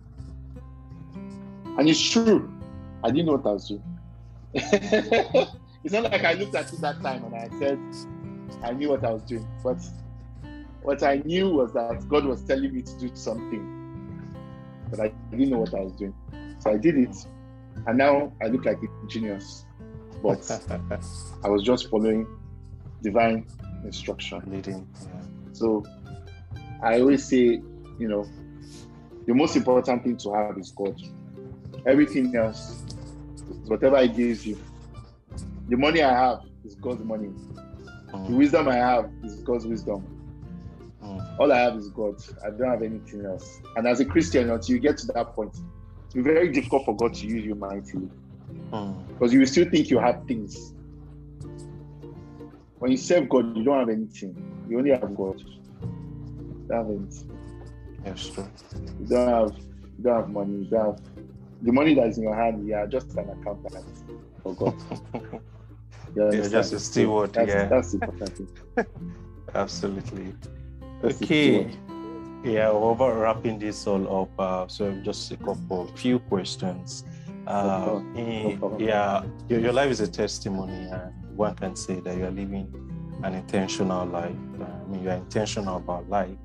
[1.79, 2.53] and it's true.
[3.05, 3.83] I didn't know what I was doing.
[4.55, 7.79] it's not like I looked at it that time and I said
[8.63, 9.79] I knew what I was doing, but
[10.83, 13.65] what I knew was that God was telling me to do something,
[14.91, 16.15] but I didn't know what I was doing.
[16.59, 17.17] So I did it,
[17.87, 19.65] and now I look like a genius.
[20.23, 20.49] But
[21.45, 22.27] I was just following
[23.03, 23.47] divine
[23.85, 24.43] instruction.
[24.47, 24.87] Leading.
[25.03, 25.23] Yeah.
[25.53, 25.85] So
[26.83, 27.63] I always say,
[27.99, 28.27] you know,
[29.27, 31.01] the most important thing to have is God.
[31.87, 32.85] Everything else,
[33.67, 34.59] whatever He gives you,
[35.69, 37.31] the money I have is God's money.
[38.13, 38.29] Mm.
[38.29, 40.05] The wisdom I have is God's wisdom.
[41.03, 41.39] Mm.
[41.39, 42.17] All I have is God.
[42.45, 43.61] I don't have anything else.
[43.77, 45.57] And as a Christian, until you get to that point,
[46.07, 48.09] it's very difficult for God to use you mightily.
[48.71, 48.93] Hmm.
[49.09, 50.75] Because you still think you have things.
[52.79, 54.35] When you serve God, you don't have anything.
[54.69, 55.43] You only have God.
[56.63, 57.37] You don't have.
[58.07, 58.49] Yes, true.
[59.01, 61.13] You don't have you don't have money, you don't have
[61.63, 63.85] the money that's in your hand, you are just an accountant
[64.43, 64.75] for God.
[66.15, 67.33] You're just a steward.
[67.33, 67.65] That's, yeah.
[67.67, 68.49] that's important thing.
[69.55, 70.35] Absolutely.
[71.01, 71.71] That's okay.
[72.45, 74.31] Yeah, about wrapping this all up.
[74.39, 77.05] Uh, so just a couple, few questions.
[77.47, 82.01] Uh, no in, no yeah, your, your life is a testimony, and one can say
[82.01, 82.69] that you are living
[83.23, 84.37] an intentional life.
[84.61, 86.37] Uh, mean, you are intentional about life.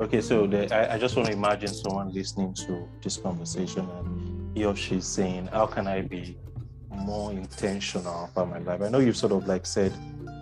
[0.00, 4.56] Okay, so the, I, I just want to imagine someone listening to this conversation, and
[4.56, 6.36] he or she is saying, "How can I be
[6.90, 9.92] more intentional about my life?" I know you've sort of like said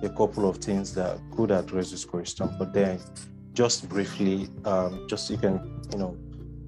[0.03, 2.99] a couple of things that could address this question, but then
[3.53, 6.17] just briefly, um, just you can, you know,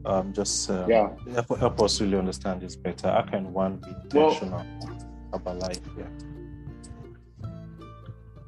[0.04, 1.10] um, just uh, yeah.
[1.32, 3.10] help, help, us really understand this better.
[3.10, 4.98] How can one be intentional well,
[5.32, 5.80] about life?
[5.96, 6.04] Yeah.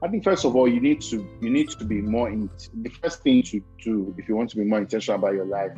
[0.05, 2.29] I think first of all, you need to you need to be more.
[2.29, 2.51] In,
[2.83, 5.73] the first thing to do if you want to be more intentional about your life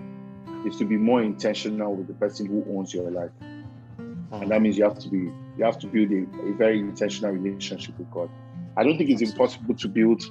[0.67, 4.35] is to be more intentional with the person who owns your life, mm-hmm.
[4.35, 7.31] and that means you have to be you have to build a, a very intentional
[7.31, 8.29] relationship with God.
[8.77, 10.25] I don't think it's impossible to build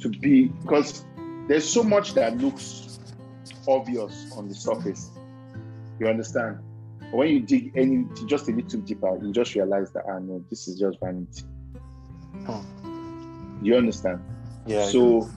[0.00, 1.04] to be because
[1.46, 2.98] there's so much that looks
[3.68, 5.12] obvious on the surface.
[6.00, 6.58] You understand?
[6.98, 10.18] But when you dig any just a little deeper, you just realize that I ah,
[10.18, 11.44] know this is just vanity.
[12.48, 12.66] Oh.
[13.62, 14.20] You understand?
[14.66, 14.86] Yeah.
[14.86, 15.30] So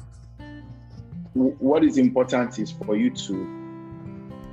[1.35, 3.61] w- what is important is for you to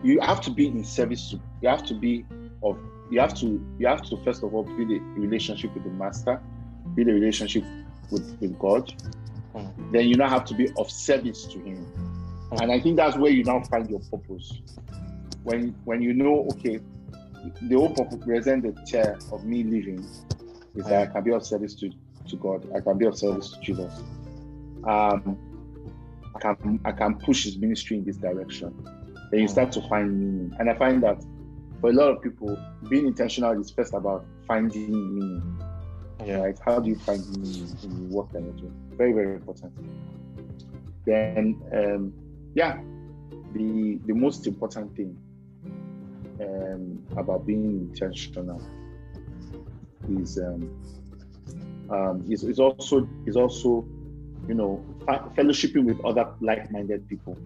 [0.02, 2.24] you have to be in service to you have to be
[2.62, 2.78] of
[3.10, 6.40] you have to you have to first of all build a relationship with the master,
[6.94, 7.64] build a relationship
[8.10, 8.92] with, with God.
[9.54, 9.92] Mm.
[9.92, 11.86] Then you now have to be of service to him.
[12.60, 14.60] And I think that's where you now find your purpose.
[15.42, 16.80] When when you know, okay,
[17.62, 20.06] the whole purpose present the chair of me living
[20.74, 21.90] is that I can be of service to,
[22.28, 22.68] to God.
[22.74, 24.02] I can be of service to Jesus.
[24.84, 25.38] Um,
[26.34, 28.74] I can I can push his ministry in this direction.
[29.30, 30.56] Then you start to find meaning.
[30.58, 31.24] And I find that
[31.80, 32.58] for a lot of people,
[32.88, 35.62] being intentional is first about finding meaning.
[36.24, 36.38] Yeah.
[36.38, 36.58] Right?
[36.64, 38.74] How do you find meaning in the work that you're doing?
[38.96, 39.72] Very, very important.
[41.04, 42.12] Then um,
[42.54, 42.80] yeah,
[43.54, 45.16] the the most important thing
[46.40, 48.62] um, about being intentional
[50.08, 50.70] is um,
[51.93, 53.86] um, is, is also is also
[54.49, 54.84] you know
[55.36, 57.36] fellowshipping with other like-minded people.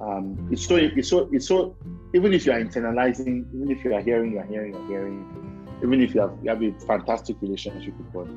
[0.00, 1.76] Um, it's so it's so it's so
[2.14, 4.86] even if you are internalizing, even if you are hearing, you are hearing, you are
[4.86, 8.28] hearing, even if you have you have a fantastic relationship with God,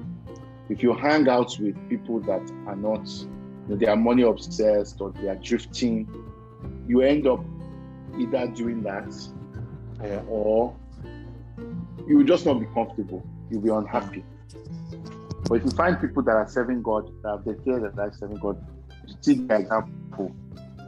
[0.69, 3.07] if you hang out with people that are not
[3.67, 6.09] they are money obsessed or they are drifting,
[6.87, 7.43] you end up
[8.17, 9.13] either doing that
[10.03, 10.21] yeah.
[10.27, 10.75] or
[12.07, 13.25] you will just not be comfortable.
[13.49, 14.23] You'll be unhappy.
[15.51, 18.37] But if you find people that are serving God, that have declared that they're serving
[18.37, 18.65] God,
[19.05, 20.33] you take the example.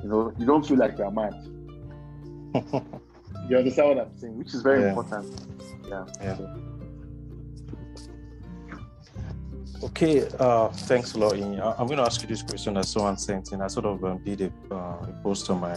[0.02, 1.34] You know, you don't feel like you're mad.
[3.50, 4.38] you understand what I'm saying?
[4.38, 4.88] Which is very yeah.
[4.88, 5.42] important.
[5.90, 6.06] Yeah.
[6.22, 6.56] yeah.
[9.84, 11.34] Okay, uh, thanks a lot.
[11.34, 13.62] I'm going to ask you this question that someone sent in.
[13.62, 15.76] I sort of um, did a, uh, a, post on my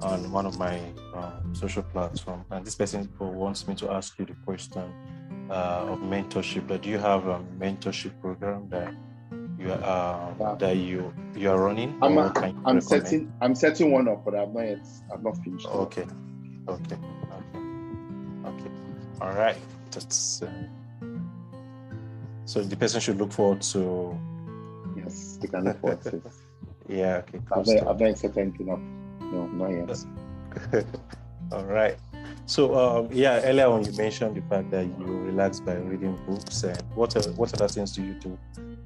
[0.00, 0.80] on one of my
[1.14, 4.82] uh, social platform, and this person wants me to ask you the question
[5.50, 6.68] uh, of mentorship.
[6.68, 8.94] That do you have a mentorship program that
[9.58, 11.98] you are uh, that you you are running?
[12.00, 12.32] I'm, a,
[12.64, 15.66] I'm setting I'm setting one up, but I've not yet I've not finished.
[15.66, 16.06] Okay,
[16.68, 17.58] okay, okay,
[18.46, 18.70] okay.
[19.20, 19.58] All right,
[19.90, 20.42] that's.
[20.42, 20.50] Uh,
[22.44, 24.18] so the person should look forward to.
[24.96, 26.22] Yes, they can look forward to.
[26.88, 27.22] yeah.
[27.28, 27.38] Okay.
[27.54, 28.80] I've, not, I've not set anything up.
[29.32, 30.84] No, not yet.
[31.52, 31.96] All right.
[32.50, 36.64] So um, yeah, earlier on you mentioned the fact that you relax by reading books,
[36.64, 38.36] and what are, what other things do you do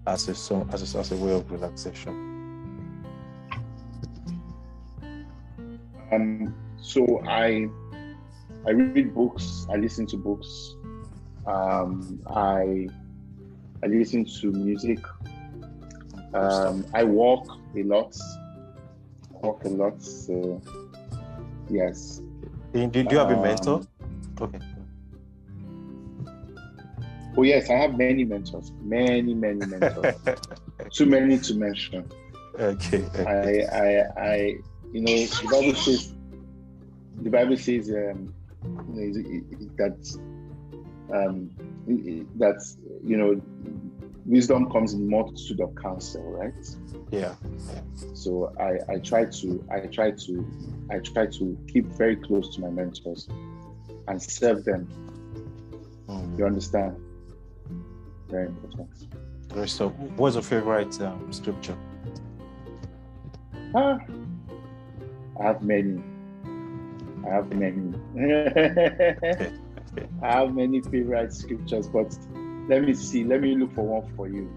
[0.06, 0.32] as a
[0.70, 2.12] as a, as a way of relaxation?
[6.12, 7.66] Um, so I
[8.66, 10.76] I read books, I listen to books,
[11.46, 12.86] um, I
[13.82, 14.98] I listen to music.
[16.34, 18.14] Um, I walk a lot.
[19.30, 20.02] Walk a lot.
[20.02, 20.60] So
[21.70, 22.20] yes.
[22.75, 23.83] Did you have a mentor?
[24.03, 24.59] Um, okay.
[27.37, 28.72] Oh yes, I have many mentors.
[28.83, 30.14] Many, many mentors.
[30.93, 32.11] Too many to mention.
[32.59, 33.05] Okay.
[33.16, 33.66] okay.
[33.66, 34.37] I, I, I,
[34.93, 36.14] you know, the Bible says,
[37.22, 38.35] the Bible says um,
[38.93, 40.18] you know, that
[41.12, 41.51] um,
[41.87, 43.41] that you know
[44.27, 46.55] wisdom comes in multitude of counsel, right?
[47.11, 47.35] Yeah.
[48.14, 50.47] So I, I try to I try to
[50.91, 53.29] I try to keep very close to my mentors
[54.09, 54.89] and serve them.
[56.09, 56.39] Mm.
[56.39, 56.97] You understand?
[58.29, 58.89] Very important.
[59.66, 61.77] So, what's your favorite um, scripture?
[63.75, 63.99] Ah,
[65.41, 66.03] I have many.
[67.25, 67.95] I have many.
[70.22, 72.18] I have many favorite scriptures, but
[72.68, 73.24] let me see.
[73.24, 74.50] Let me look for one for you.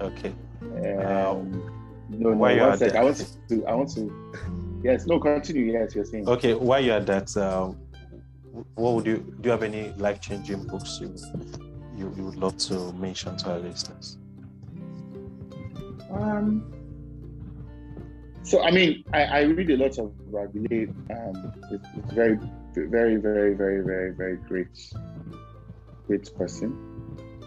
[0.00, 0.34] Okay.
[0.62, 1.62] Um,
[2.08, 2.36] no, no.
[2.36, 2.94] One sec.
[2.94, 3.64] I want to.
[3.66, 4.80] I want to.
[4.82, 5.06] Yes.
[5.06, 5.18] No.
[5.18, 5.72] Continue.
[5.72, 5.94] Yes.
[5.94, 6.28] You're saying.
[6.28, 6.54] Okay.
[6.54, 7.72] While you're at that, uh,
[8.74, 9.46] what would you do?
[9.46, 11.14] You have any life changing books you,
[11.96, 14.18] you you would love to mention to our listeners?
[16.10, 16.72] Um.
[18.42, 20.88] So I mean, I, I read a lot of Bro Gbile.
[21.10, 22.38] Um, it, it's very,
[22.74, 24.92] very, very, very, very, very great,
[26.06, 26.95] great person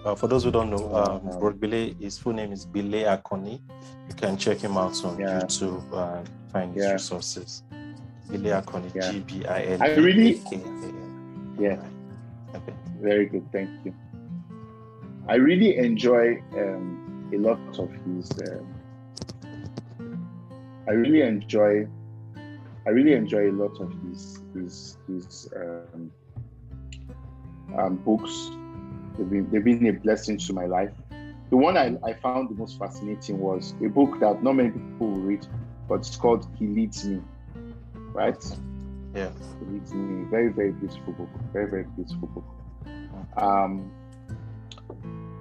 [0.06, 3.62] Uh, for those who don't know, um, Bro Gbile, his full name is Gbile Akanni.
[4.08, 5.42] You can check him out on yeah.
[5.42, 6.94] YouTube and find his yeah.
[6.94, 7.64] resources.
[8.30, 9.12] Gbile Akanni, yeah.
[9.12, 9.84] G B I L.
[9.84, 10.42] I really,
[11.60, 11.84] yeah.
[12.56, 12.74] Okay.
[13.02, 13.46] Very good.
[13.52, 13.94] Thank you.
[15.28, 18.32] I really enjoy um, a lot of his.
[18.48, 18.76] Um,
[20.88, 21.88] I really enjoy.
[22.88, 26.12] I really enjoy a lot of his his his um,
[27.78, 28.52] um, books.
[29.20, 30.92] They've been, they've been a blessing to my life.
[31.50, 35.08] The one I, I found the most fascinating was a book that not many people
[35.12, 35.46] will read,
[35.88, 37.22] but it's called He Leads Me.
[38.14, 38.44] Right?
[39.14, 39.32] Yeah.
[39.60, 40.26] He Leads Me.
[40.30, 41.30] Very, very beautiful book.
[41.52, 42.46] Very, very beautiful book.
[43.36, 43.92] Um,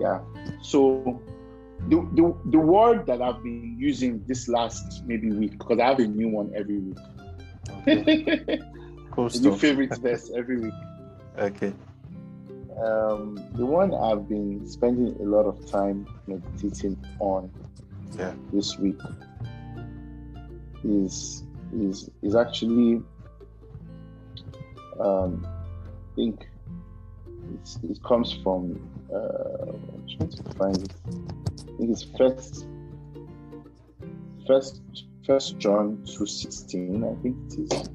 [0.01, 0.21] yeah.
[0.63, 1.23] So
[1.89, 6.01] the, the, the word that I've been using this last maybe week, because I have
[6.01, 6.99] a new one every week.
[7.87, 8.61] Okay.
[9.13, 10.75] cool a new favorite verse every week.
[11.39, 11.73] Okay.
[12.83, 17.51] Um, the one I've been spending a lot of time meditating on
[18.17, 18.33] yeah.
[18.53, 19.01] this week
[20.85, 23.03] is is is actually
[25.01, 26.47] um, I think
[27.83, 28.81] it comes from
[29.13, 30.95] uh, I'm trying to find it.
[31.09, 32.67] I think it's first
[34.47, 34.83] first
[35.27, 37.89] first John two sixteen, I think it is.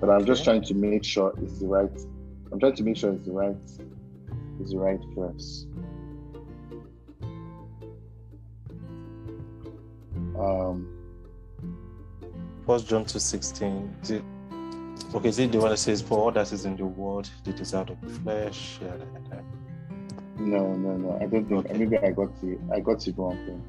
[0.00, 1.90] But I'm just trying to make sure it's the right
[2.52, 3.56] I'm trying to make sure it's the right
[4.60, 5.66] is the right verse.
[10.38, 10.94] Um,
[12.66, 13.94] First John two sixteen.
[15.14, 17.52] Okay, is it the one that says, "For all that is in the world, the
[17.52, 18.78] desire of the flesh"?
[18.82, 19.40] Yeah, yeah, yeah.
[20.38, 21.18] no, no, no.
[21.20, 21.58] I don't know.
[21.58, 21.78] Okay.
[21.78, 22.58] Maybe I got it.
[22.72, 23.62] I got it wrong.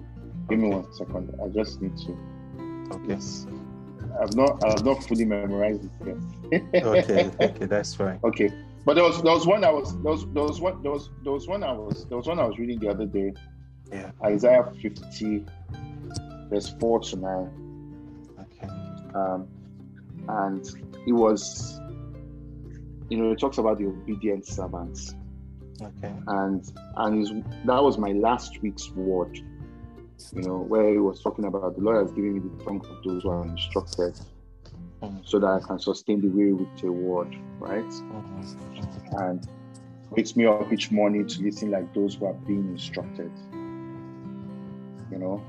[0.50, 1.34] Give me one second.
[1.44, 2.18] I just need to.
[2.92, 3.18] Okay.
[4.22, 4.64] I've not.
[4.66, 6.84] I've not fully memorized it yet.
[6.84, 7.32] okay.
[7.40, 8.20] Okay, that's fine.
[8.24, 8.52] Okay.
[8.86, 11.10] But there was there was one I was there was there was one there was
[11.24, 13.34] there was one I was there was one I was reading the other day.
[13.92, 14.12] Yeah.
[14.24, 15.46] Isaiah 50,
[16.50, 18.38] verse 4 to 9.
[18.40, 18.74] Okay.
[19.16, 19.48] Um
[20.28, 20.66] and
[21.08, 21.80] it was
[23.10, 25.16] you know, it talks about the obedient servants.
[25.82, 26.14] Okay.
[26.28, 29.38] And and that was my last week's word.
[30.34, 33.04] You know, where he was talking about the Lord has given me the tongue of
[33.04, 34.20] those who are instructed
[35.24, 37.84] so that I can sustain the way with a word, right?
[37.86, 39.16] Mm-hmm.
[39.18, 39.48] And
[40.12, 43.32] wakes me up each morning to listen like those who are being instructed.
[45.12, 45.44] You know,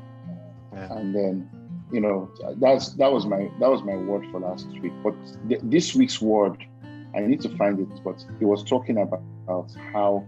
[0.72, 0.92] yeah.
[0.94, 1.50] and then
[1.92, 4.92] you know that's that was my that was my word for last week.
[5.02, 5.14] But
[5.48, 6.64] th- this week's word,
[7.14, 8.04] I need to find it.
[8.04, 10.26] But he was talking about, about how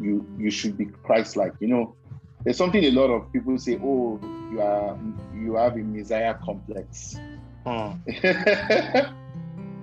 [0.00, 1.54] you you should be Christ-like.
[1.60, 1.96] You know,
[2.44, 3.78] there's something a lot of people say.
[3.82, 4.98] Oh, you are
[5.34, 7.18] you have a Messiah complex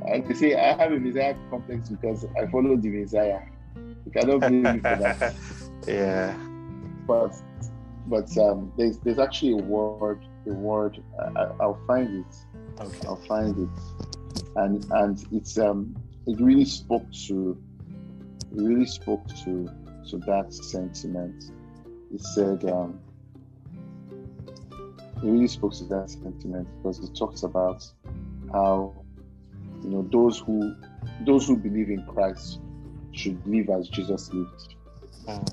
[0.07, 3.41] And they say, I have a Messiah complex because I follow the Messiah.
[3.75, 5.35] You cannot blame me for that.
[5.87, 6.35] yeah.
[7.05, 7.35] But
[8.07, 11.01] but um, there's there's actually a word a word
[11.35, 12.81] I, will find it.
[12.81, 13.07] Okay.
[13.07, 17.61] I'll find it, and and it's um it really spoke to
[18.51, 19.69] really spoke to
[20.09, 21.51] to that sentiment.
[22.11, 22.99] It said um
[25.23, 27.85] really spoke to that sentiment because he talks about
[28.51, 28.93] how
[29.83, 30.75] you know those who
[31.25, 32.59] those who believe in Christ
[33.11, 34.75] should live as Jesus lived.
[35.27, 35.47] Mm.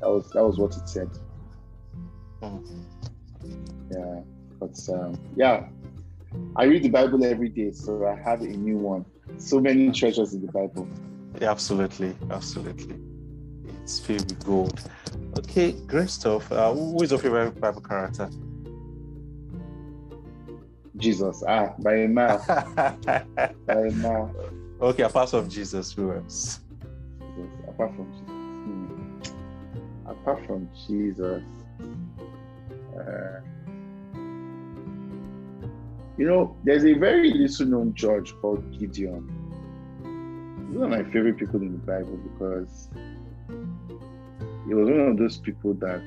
[0.00, 1.10] That was that was what it said.
[2.42, 2.84] Mm.
[3.90, 4.20] Yeah,
[4.60, 5.68] but um, yeah,
[6.56, 9.04] I read the Bible every day, so I have a new one.
[9.38, 10.88] So many treasures in the Bible.
[11.40, 12.96] Yeah, absolutely, absolutely.
[13.82, 14.80] It's filled with gold.
[15.38, 16.50] Okay, great stuff.
[16.50, 18.28] Uh, who is your favorite Bible character?
[20.96, 21.42] Jesus.
[21.46, 22.44] Ah, by a mile.
[22.46, 23.24] by
[23.68, 24.34] a mile.
[24.80, 26.60] Okay, apart from Jesus, who else?
[27.36, 27.50] Jesus.
[27.68, 29.32] Apart from Jesus.
[29.32, 30.10] Hmm.
[30.10, 31.42] Apart from Jesus.
[32.96, 33.40] Uh,
[36.18, 39.28] you know, there's a very little known judge called Gideon.
[40.68, 42.88] He's one of my favorite people in the Bible because
[44.66, 46.02] he was one of those people that,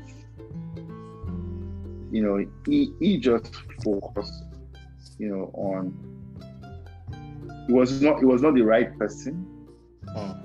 [2.12, 4.46] you know, he, he just focused
[5.20, 5.94] you know, on
[7.68, 9.46] it was not it was not the right person.
[10.16, 10.36] Oh.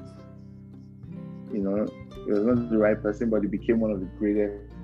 [1.53, 4.75] You know, it was not the right person, but he became one of the greatest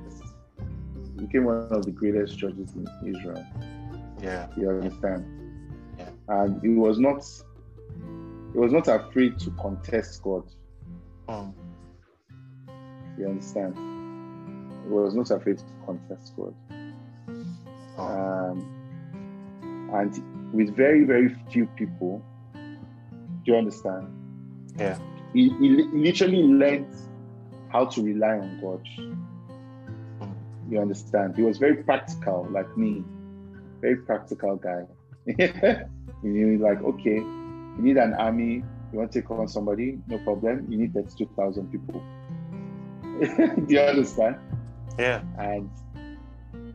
[1.16, 3.45] became one of the greatest judges in Israel.
[4.22, 4.47] Yeah.
[4.57, 5.26] You understand?
[5.99, 6.09] Yeah.
[6.28, 7.22] And he was not
[8.53, 10.45] he was not afraid to contest God.
[11.28, 11.53] Oh.
[13.18, 13.76] You understand?
[13.76, 16.55] He was not afraid to contest God.
[17.99, 18.03] Oh.
[18.03, 18.80] Um,
[19.95, 22.22] and with very very few people
[22.55, 24.09] do you understand
[24.78, 24.99] yeah
[25.32, 26.93] he, he literally learned
[27.70, 28.84] how to rely on God.
[30.68, 31.36] You understand?
[31.36, 33.05] He was very practical, like me,
[33.80, 34.86] very practical guy.
[35.26, 35.86] you
[36.22, 38.62] know, like, okay, you need an army,
[38.93, 40.66] you want to take on somebody, no problem.
[40.68, 42.03] You need 32,000 people.
[43.66, 44.36] Do you understand?
[44.99, 45.22] Yeah.
[45.38, 45.70] And,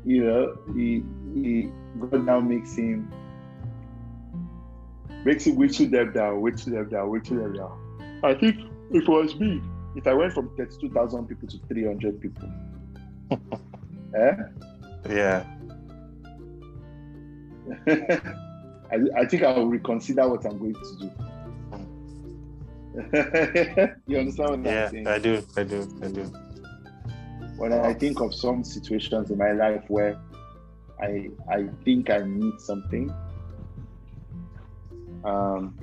[0.06, 1.04] you know, he,
[1.34, 3.12] he, God now makes him,
[5.24, 8.20] makes him whittle them down, whittle them down, whittle them down.
[8.24, 8.60] I think
[8.92, 9.62] if it was me,
[9.96, 12.50] if I went from 32,000 people to 300 people,
[14.16, 14.36] eh?
[15.10, 15.46] Yeah.
[18.92, 21.12] I, I think I will reconsider what I'm going to do.
[24.08, 25.08] you understand what yeah, I'm saying?
[25.08, 26.24] I do, I do, I do.
[27.58, 30.18] When I think of some situations in my life where
[31.02, 33.10] I I think I need something,
[35.24, 35.76] um,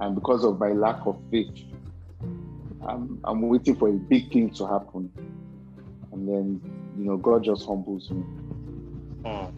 [0.00, 1.54] and because of my lack of faith,
[2.86, 5.10] I'm I'm waiting for a big thing to happen,
[6.12, 6.60] and then
[6.98, 8.24] you know God just humbles me.
[9.24, 9.52] Mm.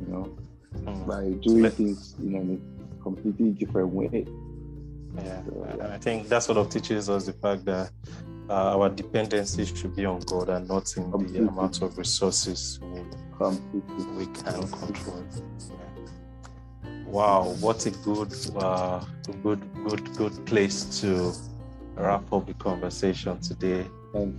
[0.00, 0.38] You know,
[0.86, 1.06] Mm.
[1.06, 2.60] by doing things in
[3.00, 4.26] a completely different way.
[5.16, 7.90] Yeah, So, and I think that sort of teaches us the fact that
[8.48, 13.00] uh, our dependency should be on God and not in the amount of resources we,
[13.38, 14.04] Completely.
[14.16, 15.24] we can control.
[15.70, 15.76] Yeah.
[17.06, 19.02] Wow, what a good, uh,
[19.42, 21.32] good, good, good place to
[21.94, 23.86] wrap up the conversation today.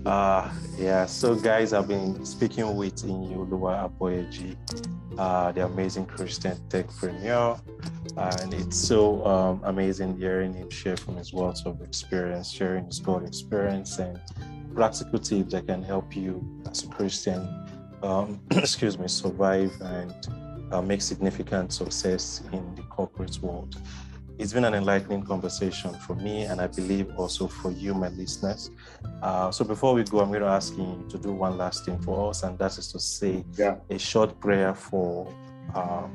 [0.05, 4.55] Uh, yeah, so guys, I've been speaking with Iyinoluwa Aboyeji,
[5.17, 7.59] uh, the amazing Christian techpreneur.
[8.17, 12.99] And it's so um, amazing hearing him share from his wealth of experience, sharing his
[12.99, 14.19] God experience and
[14.73, 17.47] practical tips that can help you as a Christian,
[18.03, 20.13] um, excuse me, survive and
[20.71, 23.75] uh, make significant success in the corporate world.
[24.37, 28.71] It's been an enlightening conversation for me, and I believe also for you, my listeners.
[29.21, 31.99] Uh, so before we go, I'm going to ask you to do one last thing
[31.99, 33.75] for us, and that is to say Yeah.
[33.89, 35.27] a short prayer for
[35.75, 36.07] uh,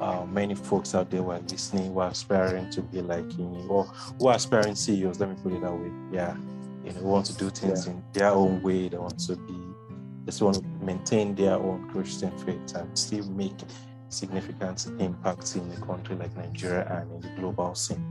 [0.00, 3.46] uh, many folks out there who are listening, who are aspiring to be like you,
[3.68, 3.84] or
[4.18, 5.20] who are aspiring CEOs.
[5.20, 5.92] Let me put it that way.
[6.10, 6.34] Yeah,
[6.84, 8.88] you know, who want to do things in their own way.
[8.88, 9.52] They want to be,
[10.30, 13.56] just want to maintain their own Christian faith and still make
[14.10, 18.04] significant impact in a country like Nigeria and in the global scene.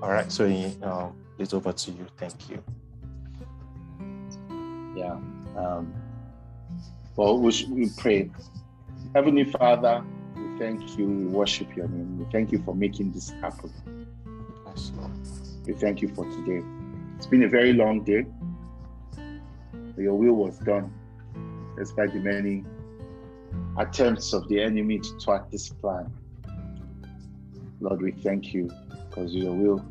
[0.00, 2.06] All right, so uh, it's over to you.
[2.16, 2.62] Thank you.
[4.96, 5.18] Yeah.
[5.56, 5.92] Um,
[7.16, 8.30] well, we, sh- we pray.
[9.12, 10.04] Heavenly Father,
[10.36, 11.06] we thank you.
[11.08, 12.20] We worship your name.
[12.20, 13.72] We thank you for making this happen.
[15.66, 16.64] We thank you for today.
[17.16, 18.26] It's been a very long day.
[19.96, 20.92] Your will was done,
[21.76, 22.64] despite the many
[23.76, 26.12] attempts of the enemy to thwart this plan.
[27.80, 28.70] Lord, we thank you
[29.08, 29.84] because your will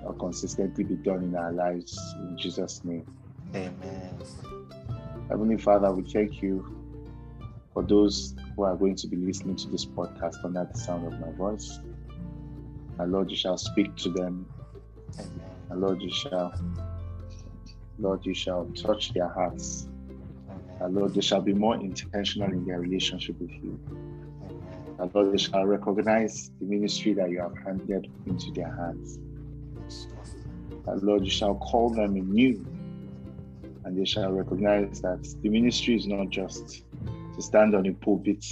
[0.00, 1.98] shall consistently be done in our lives.
[2.20, 3.06] In Jesus' name.
[3.54, 4.18] Amen.
[5.28, 6.76] Heavenly Father, we thank you
[7.72, 11.20] for those who are going to be listening to this podcast under the sound of
[11.20, 11.80] my voice.
[12.98, 14.46] And Lord, you shall speak to them.
[15.18, 15.50] Amen.
[15.70, 16.54] And Lord, you shall,
[17.98, 19.88] Lord, you shall touch their hearts.
[20.80, 23.80] Lord, they shall be more intentional in their relationship with you.
[25.12, 29.18] Lord, they shall recognize the ministry that you have handed into their hands.
[30.86, 31.24] Lord.
[31.24, 32.64] You shall call them anew.
[33.84, 36.84] And they shall recognize that the ministry is not just
[37.34, 38.44] to stand on a pulpit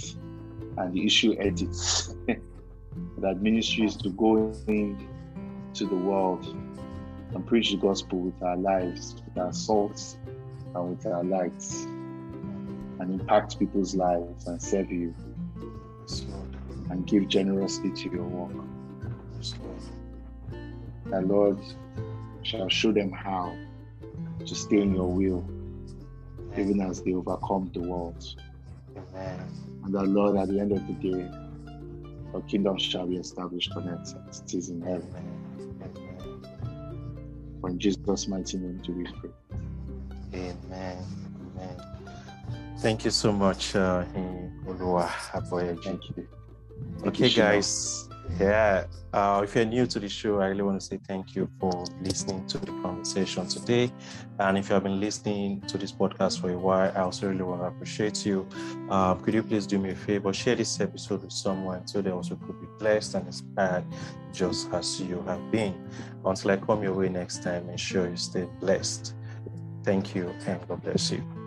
[0.77, 2.15] and issue edits.
[3.17, 5.07] that ministry is to go in
[5.73, 6.45] to the world
[7.33, 10.17] and preach the gospel with our lives, with our salts
[10.73, 11.85] and with our lights,
[13.05, 15.13] and impact people's lives and serve you
[16.89, 18.65] and give generously to your work.
[19.37, 19.53] Yes,
[21.11, 21.59] Lord.
[22.41, 23.55] Shall show them how
[24.45, 25.47] to stay in your will,
[26.57, 28.23] even as they overcome the world.
[28.95, 29.39] Amen.
[29.83, 31.29] And that Lord, at the end of the day,
[32.31, 35.07] your kingdom shall be established on earth as it is in heaven.
[37.61, 39.31] For in Jesus' mighty name do we pray.
[40.33, 40.97] Amen.
[41.57, 41.94] Amen.
[42.85, 44.05] Thank you so much, uh,
[44.67, 45.83] Olua Aboyeji.
[45.83, 46.27] Thank you.
[46.99, 48.07] Thank Okay, guys.
[48.39, 48.85] Yeah.
[49.11, 51.71] Uh, if you're new to the show, I really want to say thank you for
[52.03, 53.91] listening to the conversation today.
[54.37, 57.41] And if you have been listening to this podcast for a while, I also really
[57.41, 58.47] want to appreciate you.
[58.91, 60.31] Um, could you please do me a favor?
[60.31, 63.83] Share this episode with someone so they also could be blessed and inspired
[64.31, 65.73] just as you have been.
[66.23, 69.15] Until I come your way next time, ensure you stay blessed.
[69.83, 71.44] Thank you and God bless you.